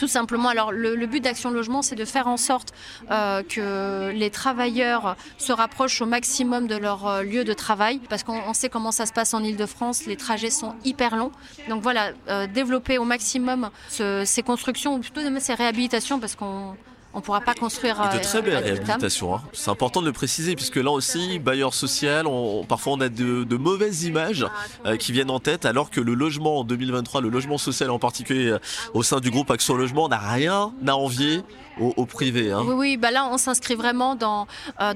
tout 0.00 0.08
simplement, 0.08 0.48
alors 0.48 0.72
le, 0.72 1.04
but 1.04 1.20
d'Action 1.20 1.50
Logement, 1.50 1.82
c'est 1.82 1.94
de 1.94 2.06
faire 2.06 2.26
en 2.26 2.38
sorte 2.38 2.72
euh, 3.10 3.42
que 3.42 4.10
les 4.12 4.30
travailleurs 4.30 5.14
se 5.36 5.52
rapprochent 5.52 6.00
au 6.00 6.06
maximum 6.06 6.66
de 6.66 6.74
leur 6.74 7.06
euh, 7.06 7.22
lieu 7.22 7.44
de 7.44 7.52
travail, 7.52 8.00
parce 8.08 8.22
qu'on 8.22 8.54
sait 8.54 8.70
comment 8.70 8.92
ça 8.92 9.04
se 9.04 9.12
passe 9.12 9.34
en 9.34 9.44
Ile-de-France, 9.44 10.06
les 10.06 10.16
trajets 10.16 10.48
sont 10.48 10.74
hyper 10.86 11.16
longs. 11.16 11.32
Donc 11.68 11.82
voilà, 11.82 12.12
euh, 12.28 12.46
développer 12.46 12.96
au 12.96 13.04
maximum 13.04 13.68
ces 13.90 14.42
constructions, 14.42 14.94
ou 14.94 15.00
plutôt 15.00 15.20
ces 15.38 15.52
réhabilitations, 15.52 16.18
parce 16.18 16.34
qu'on 16.34 16.76
on 17.12 17.18
ne 17.18 17.22
pourra 17.22 17.40
pas 17.40 17.54
construire. 17.54 17.96
de 17.96 18.16
euh, 18.16 18.20
très 18.20 18.42
belles 18.42 18.56
réhabilitations. 18.56 19.34
Hein. 19.34 19.42
C'est 19.52 19.70
important 19.70 20.00
de 20.00 20.06
le 20.06 20.12
préciser, 20.12 20.54
puisque 20.54 20.76
là 20.76 20.90
aussi, 20.90 21.38
bailleur 21.38 21.74
social, 21.74 22.26
parfois 22.68 22.92
on 22.92 23.00
a 23.00 23.08
de, 23.08 23.56
mauvaises 23.56 24.04
images 24.04 24.46
euh, 24.86 24.96
qui 24.96 25.12
viennent 25.12 25.30
en 25.30 25.40
tête, 25.40 25.64
alors 25.64 25.90
que 25.90 26.00
le 26.00 26.14
logement 26.14 26.60
en 26.60 26.64
2023, 26.64 27.20
le 27.20 27.28
logement 27.28 27.58
social 27.58 27.90
en 27.90 27.98
particulier 27.98 28.48
euh, 28.48 28.58
au 28.94 29.02
sein 29.02 29.20
du 29.20 29.30
groupe 29.30 29.50
Action 29.50 29.74
Logement, 29.74 30.08
n'a 30.08 30.18
rien 30.18 30.72
à 30.86 30.96
envier 30.96 31.42
au, 31.78 32.04
privé. 32.04 32.52
Hein. 32.52 32.62
Oui, 32.66 32.74
oui 32.74 32.96
bah 32.98 33.10
là 33.10 33.26
on 33.30 33.38
s'inscrit 33.38 33.74
vraiment 33.74 34.14
dans, 34.14 34.46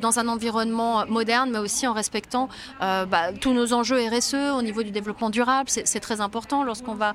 dans 0.03 0.19
un 0.19 0.29
environnement 0.29 1.07
moderne, 1.07 1.51
mais 1.51 1.59
aussi 1.59 1.87
en 1.87 1.95
respectant 1.95 2.51
bah, 2.81 3.33
tous 3.41 3.55
nos 3.55 3.73
enjeux 3.73 3.97
RSE 4.07 4.35
au 4.55 4.61
niveau 4.61 4.83
du 4.83 4.91
développement 4.91 5.31
durable. 5.31 5.71
C'est 5.71 6.01
très 6.01 6.21
important 6.21 6.63
lorsqu'on 6.63 6.95
va 6.95 7.15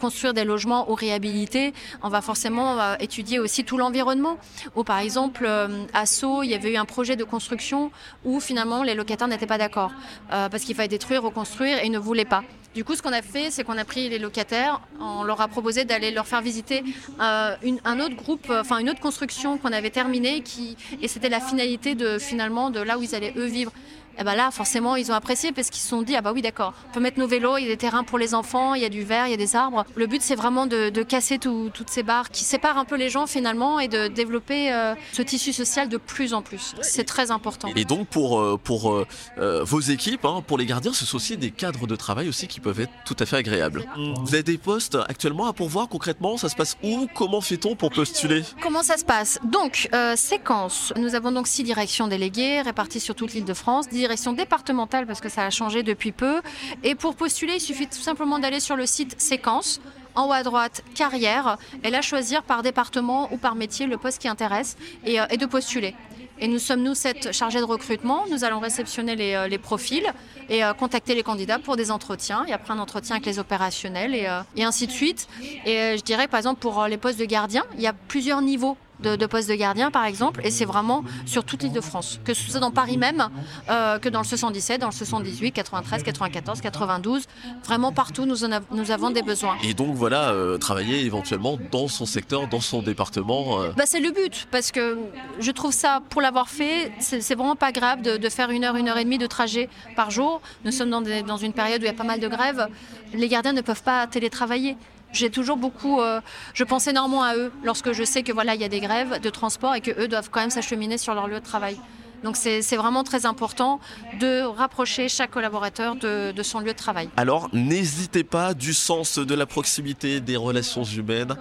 construire 0.00 0.34
des 0.34 0.44
logements 0.44 0.88
ou 0.88 0.94
réhabiliter. 0.94 1.74
On 2.02 2.10
va 2.10 2.20
forcément 2.20 2.94
étudier 3.00 3.40
aussi 3.40 3.64
tout 3.64 3.76
l'environnement 3.76 4.37
où 4.76 4.84
par 4.84 4.98
exemple 4.98 5.44
euh, 5.46 5.84
à 5.94 6.06
Sceaux, 6.06 6.42
il 6.42 6.50
y 6.50 6.54
avait 6.54 6.72
eu 6.72 6.76
un 6.76 6.84
projet 6.84 7.16
de 7.16 7.24
construction 7.24 7.90
où 8.24 8.40
finalement 8.40 8.82
les 8.82 8.94
locataires 8.94 9.28
n'étaient 9.28 9.46
pas 9.46 9.58
d'accord 9.58 9.92
euh, 10.32 10.48
parce 10.48 10.64
qu'il 10.64 10.74
fallait 10.74 10.88
détruire, 10.88 11.22
reconstruire 11.22 11.78
et 11.78 11.86
ils 11.86 11.92
ne 11.92 11.98
voulaient 11.98 12.24
pas. 12.24 12.42
Du 12.74 12.84
coup, 12.84 12.94
ce 12.94 13.02
qu'on 13.02 13.12
a 13.12 13.22
fait, 13.22 13.50
c'est 13.50 13.64
qu'on 13.64 13.78
a 13.78 13.84
pris 13.84 14.08
les 14.08 14.18
locataires, 14.18 14.80
on 15.00 15.24
leur 15.24 15.40
a 15.40 15.48
proposé 15.48 15.84
d'aller 15.84 16.10
leur 16.10 16.26
faire 16.26 16.42
visiter 16.42 16.84
euh, 17.20 17.56
un 17.84 18.00
autre 18.00 18.14
groupe, 18.14 18.50
enfin 18.50 18.78
une 18.78 18.90
autre 18.90 19.00
construction 19.00 19.58
qu'on 19.58 19.72
avait 19.72 19.90
terminée, 19.90 20.42
qui, 20.42 20.76
et 21.00 21.08
c'était 21.08 21.30
la 21.30 21.40
finalité 21.40 21.94
de 21.94 22.18
finalement 22.18 22.70
de 22.70 22.80
là 22.80 22.98
où 22.98 23.02
ils 23.02 23.14
allaient 23.14 23.32
eux 23.36 23.46
vivre 23.46 23.72
et 24.18 24.22
eh 24.22 24.24
ben 24.24 24.34
là, 24.34 24.50
forcément, 24.50 24.96
ils 24.96 25.12
ont 25.12 25.14
apprécié 25.14 25.52
parce 25.52 25.70
qu'ils 25.70 25.80
se 25.80 25.86
sont 25.86 26.02
dit 26.02 26.16
ah 26.16 26.22
bah 26.22 26.32
oui, 26.34 26.42
d'accord, 26.42 26.74
on 26.90 26.94
peut 26.94 26.98
mettre 26.98 27.20
nos 27.20 27.28
vélos, 27.28 27.56
il 27.58 27.62
y 27.62 27.66
a 27.66 27.68
des 27.68 27.76
terrains 27.76 28.02
pour 28.02 28.18
les 28.18 28.34
enfants, 28.34 28.74
il 28.74 28.82
y 28.82 28.84
a 28.84 28.88
du 28.88 29.04
verre, 29.04 29.28
il 29.28 29.30
y 29.30 29.34
a 29.34 29.36
des 29.36 29.54
arbres. 29.54 29.84
Le 29.94 30.08
but, 30.08 30.22
c'est 30.22 30.34
vraiment 30.34 30.66
de, 30.66 30.90
casser 31.04 31.38
toutes 31.38 31.88
ces 31.88 32.02
barres 32.02 32.30
qui 32.30 32.42
séparent 32.42 32.78
un 32.78 32.84
peu 32.84 32.96
les 32.96 33.10
gens 33.10 33.28
finalement 33.28 33.78
et 33.78 33.86
de 33.86 34.08
développer 34.08 34.72
euh, 34.72 34.96
ce 35.12 35.22
tissu 35.22 35.52
social 35.52 35.88
de 35.88 35.98
plus 35.98 36.34
en 36.34 36.42
plus. 36.42 36.74
C'est 36.82 37.04
très 37.04 37.30
important. 37.30 37.68
Et 37.76 37.84
donc 37.84 38.08
pour 38.08 38.40
euh, 38.40 38.58
pour 38.58 38.92
euh, 38.92 39.62
vos 39.62 39.78
équipes, 39.78 40.24
hein, 40.24 40.42
pour 40.44 40.58
les 40.58 40.66
gardiens, 40.66 40.92
ce 40.92 41.06
sont 41.06 41.16
aussi 41.16 41.36
des 41.36 41.52
cadres 41.52 41.86
de 41.86 41.94
travail 41.94 42.28
aussi 42.28 42.48
qui 42.48 42.58
peuvent 42.58 42.80
être 42.80 42.92
tout 43.04 43.16
à 43.20 43.24
fait 43.24 43.36
agréables. 43.36 43.84
Vous 43.96 44.34
avez 44.34 44.42
des 44.42 44.58
postes 44.58 44.98
actuellement 45.08 45.46
à 45.46 45.52
pourvoir 45.52 45.88
concrètement? 45.88 46.36
Ça 46.38 46.48
se 46.48 46.56
passe 46.56 46.76
où? 46.82 47.06
Comment 47.14 47.40
fait-on 47.40 47.76
pour 47.76 47.90
postuler? 47.90 48.42
Comment 48.60 48.82
ça 48.82 48.96
se 48.96 49.04
passe? 49.04 49.38
Donc 49.44 49.88
séquence. 50.16 50.92
Nous 50.96 51.14
avons 51.14 51.30
donc 51.30 51.46
six 51.46 51.62
directions 51.62 52.08
déléguées 52.08 52.62
réparties 52.62 52.98
sur 52.98 53.14
toute 53.14 53.32
l'île 53.32 53.44
de 53.44 53.54
France 53.54 53.88
direction 54.08 54.32
départementale 54.32 55.06
parce 55.06 55.20
que 55.20 55.28
ça 55.28 55.44
a 55.44 55.50
changé 55.50 55.82
depuis 55.82 56.12
peu. 56.12 56.40
Et 56.82 56.94
pour 56.94 57.14
postuler, 57.14 57.54
il 57.56 57.60
suffit 57.60 57.86
tout 57.86 58.00
simplement 58.00 58.38
d'aller 58.38 58.60
sur 58.60 58.74
le 58.74 58.86
site 58.86 59.20
Séquence 59.20 59.80
en 60.14 60.28
haut 60.28 60.32
à 60.32 60.42
droite, 60.42 60.82
carrière, 60.94 61.58
et 61.84 61.90
là 61.90 62.00
choisir 62.00 62.42
par 62.42 62.62
département 62.62 63.28
ou 63.32 63.36
par 63.36 63.54
métier 63.54 63.86
le 63.86 63.98
poste 63.98 64.20
qui 64.20 64.26
intéresse 64.26 64.76
et, 65.04 65.20
euh, 65.20 65.26
de 65.26 65.46
postuler. 65.46 65.94
Et 66.40 66.48
nous 66.48 66.58
sommes, 66.58 66.82
nous, 66.82 66.94
cette 66.94 67.32
chargée 67.32 67.58
de 67.58 67.64
recrutement. 67.64 68.24
Nous 68.30 68.44
allons 68.44 68.60
réceptionner 68.60 69.14
les, 69.14 69.34
euh, 69.34 69.58
profils 69.58 70.06
et 70.48 70.64
euh, 70.64 70.72
contacter 70.72 71.14
les 71.14 71.22
candidats 71.22 71.58
pour 71.58 71.76
des 71.76 71.90
entretiens. 71.90 72.44
Et 72.48 72.52
après 72.52 72.72
un 72.72 72.78
entretien 72.78 73.16
avec 73.16 73.26
les 73.26 73.38
opérationnels 73.38 74.14
et, 74.14 74.26
et 74.56 74.64
ainsi 74.64 74.86
de 74.86 74.92
suite. 74.92 75.28
Et 75.66 75.96
je 75.98 76.02
dirais, 76.02 76.28
par 76.28 76.38
exemple, 76.38 76.60
pour 76.60 76.86
les 76.86 76.96
postes 76.96 77.18
de 77.18 77.24
gardien, 77.26 77.64
il 77.74 77.82
y 77.82 77.86
a 77.86 77.92
plusieurs 77.92 78.40
niveaux 78.40 78.76
de, 79.00 79.26
postes 79.26 79.48
de 79.48 79.54
gardien, 79.54 79.90
par 79.90 80.04
exemple, 80.04 80.40
et 80.44 80.50
c'est 80.50 80.64
vraiment 80.64 81.04
sur 81.26 81.44
toute 81.44 81.62
l'île 81.62 81.72
de 81.72 81.80
France, 81.80 82.20
que 82.24 82.34
ce 82.34 82.50
soit 82.50 82.60
dans 82.60 82.70
Paris 82.70 82.96
même, 82.96 83.28
euh, 83.70 83.98
que 83.98 84.08
dans 84.08 84.20
le 84.20 84.26
77, 84.26 84.80
dans 84.80 84.88
le 84.88 84.92
78, 84.92 85.52
93, 85.52 86.02
94, 86.02 86.60
92, 86.60 87.24
vraiment 87.64 87.92
partout, 87.92 88.26
nous, 88.26 88.36
nous 88.72 88.90
avons 88.90 89.10
des 89.10 89.22
besoins. 89.22 89.56
Et 89.62 89.74
donc 89.74 89.94
voilà, 89.94 90.30
euh, 90.30 90.58
travailler 90.58 91.04
éventuellement 91.04 91.58
dans 91.70 91.88
son 91.88 92.06
secteur, 92.06 92.48
dans 92.48 92.60
son 92.60 92.82
département. 92.82 93.58
Bah, 93.76 93.84
c'est 93.86 94.00
le 94.00 94.10
but, 94.10 94.48
parce 94.50 94.72
que 94.72 94.98
je 95.38 95.50
trouve 95.50 95.72
ça, 95.72 96.02
pour 96.10 96.20
l'avoir 96.20 96.48
fait, 96.48 96.92
c'est 96.98 97.34
vraiment 97.34 97.56
pas 97.56 97.72
grave 97.72 98.02
de, 98.02 98.28
faire 98.28 98.50
une 98.50 98.64
heure, 98.64 98.76
une 98.76 98.88
heure 98.88 98.98
et 98.98 99.04
demie 99.04 99.18
de 99.18 99.26
trajet 99.26 99.68
par 99.96 100.10
jour. 100.10 100.40
Nous 100.64 100.72
sommes 100.72 100.90
dans, 100.90 101.00
dans 101.00 101.36
une 101.36 101.52
période 101.52 101.80
où 101.80 101.84
il 101.84 101.88
y 101.88 101.90
a 101.90 101.94
pas 101.94 102.04
mal 102.04 102.20
de 102.20 102.28
grèves. 102.28 102.68
Les 103.14 103.28
gardiens 103.28 103.52
ne 103.52 103.62
peuvent 103.62 103.82
pas 103.82 104.06
télétravailler 104.06 104.76
j'ai 105.12 105.30
toujours 105.30 105.56
beaucoup, 105.56 106.00
euh, 106.00 106.20
je 106.54 106.64
pense 106.64 106.86
énormément 106.86 107.22
à 107.22 107.36
eux 107.36 107.52
lorsque 107.62 107.92
je 107.92 108.04
sais 108.04 108.22
que 108.22 108.32
voilà 108.32 108.54
il 108.54 108.60
y 108.60 108.64
a 108.64 108.68
des 108.68 108.80
grèves 108.80 109.20
de 109.20 109.30
transport 109.30 109.74
et 109.74 109.80
que 109.80 109.90
eux 110.00 110.08
doivent 110.08 110.30
quand 110.30 110.40
même 110.40 110.50
s'acheminer 110.50 110.98
sur 110.98 111.14
leur 111.14 111.28
lieu 111.28 111.40
de 111.40 111.44
travail. 111.44 111.78
Donc 112.24 112.36
c'est 112.36 112.76
vraiment 112.76 113.04
très 113.04 113.26
important 113.26 113.80
de 114.20 114.42
rapprocher 114.42 115.08
chaque 115.08 115.30
collaborateur 115.30 115.96
de, 115.96 116.42
son 116.42 116.60
lieu 116.60 116.72
de 116.72 116.78
travail. 116.78 117.08
Alors 117.16 117.48
n'hésitez 117.52 118.24
pas 118.24 118.54
du 118.54 118.74
sens 118.74 119.18
de 119.18 119.34
la 119.34 119.46
proximité 119.46 120.20
des 120.20 120.36
relations 120.36 120.84
humaines 120.84 121.36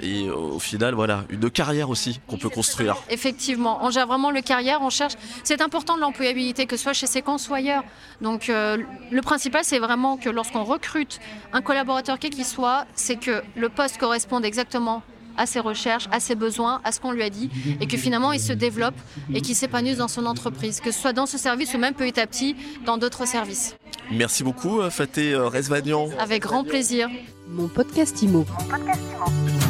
et 0.00 0.26
euh, 0.26 0.34
au 0.34 0.58
final 0.58 0.94
voilà 0.94 1.24
une 1.30 1.50
carrière 1.50 1.90
aussi 1.90 2.20
qu'on 2.26 2.38
peut 2.38 2.48
construire. 2.48 2.96
Effectivement, 3.10 3.78
on 3.82 3.90
gère 3.90 4.06
vraiment 4.06 4.30
le 4.30 4.40
carrière, 4.40 4.80
on 4.82 4.90
cherche. 4.90 5.14
C'est 5.44 5.60
important 5.60 5.96
de 5.96 6.00
l'employabilité 6.00 6.66
que 6.66 6.76
ce 6.76 6.82
soit 6.82 6.92
chez 6.92 7.06
Séquence 7.06 7.48
ou 7.48 7.54
ailleurs. 7.54 7.84
Donc 8.20 8.48
euh, 8.48 8.78
le 9.10 9.22
principal 9.22 9.64
c'est 9.64 9.78
vraiment 9.78 10.16
que 10.16 10.28
lorsqu'on 10.30 10.64
recrute 10.64 11.20
un 11.52 11.62
collaborateur 11.62 12.18
quel 12.18 12.30
qu'il 12.30 12.44
soit, 12.44 12.86
c'est 12.94 13.16
que 13.16 13.42
le 13.56 13.68
poste 13.68 13.98
corresponde 13.98 14.44
exactement 14.44 15.02
à 15.36 15.46
ses 15.46 15.60
recherches, 15.60 16.08
à 16.10 16.20
ses 16.20 16.34
besoins, 16.34 16.80
à 16.84 16.92
ce 16.92 17.00
qu'on 17.00 17.12
lui 17.12 17.22
a 17.22 17.30
dit, 17.30 17.50
et 17.80 17.86
que 17.86 17.96
finalement 17.96 18.32
il 18.32 18.40
se 18.40 18.52
développe 18.52 18.94
et 19.34 19.40
qu'il 19.40 19.54
s'épanouisse 19.54 19.98
dans 19.98 20.08
son 20.08 20.26
entreprise, 20.26 20.80
que 20.80 20.90
ce 20.90 21.00
soit 21.00 21.12
dans 21.12 21.26
ce 21.26 21.38
service 21.38 21.74
ou 21.74 21.78
même 21.78 21.94
petit 21.94 22.20
à 22.20 22.26
petit 22.26 22.56
dans 22.84 22.98
d'autres 22.98 23.26
services. 23.26 23.76
Merci 24.10 24.44
beaucoup 24.44 24.80
euh, 24.80 24.90
Faté 24.90 25.32
euh, 25.32 25.48
Resvagnan. 25.48 26.08
Avec 26.18 26.42
grand 26.42 26.64
plaisir. 26.64 27.08
Mon 27.48 27.68
podcast 27.68 28.22
Mon 28.22 28.44
podcast 28.44 29.02
Imo. 29.12 29.61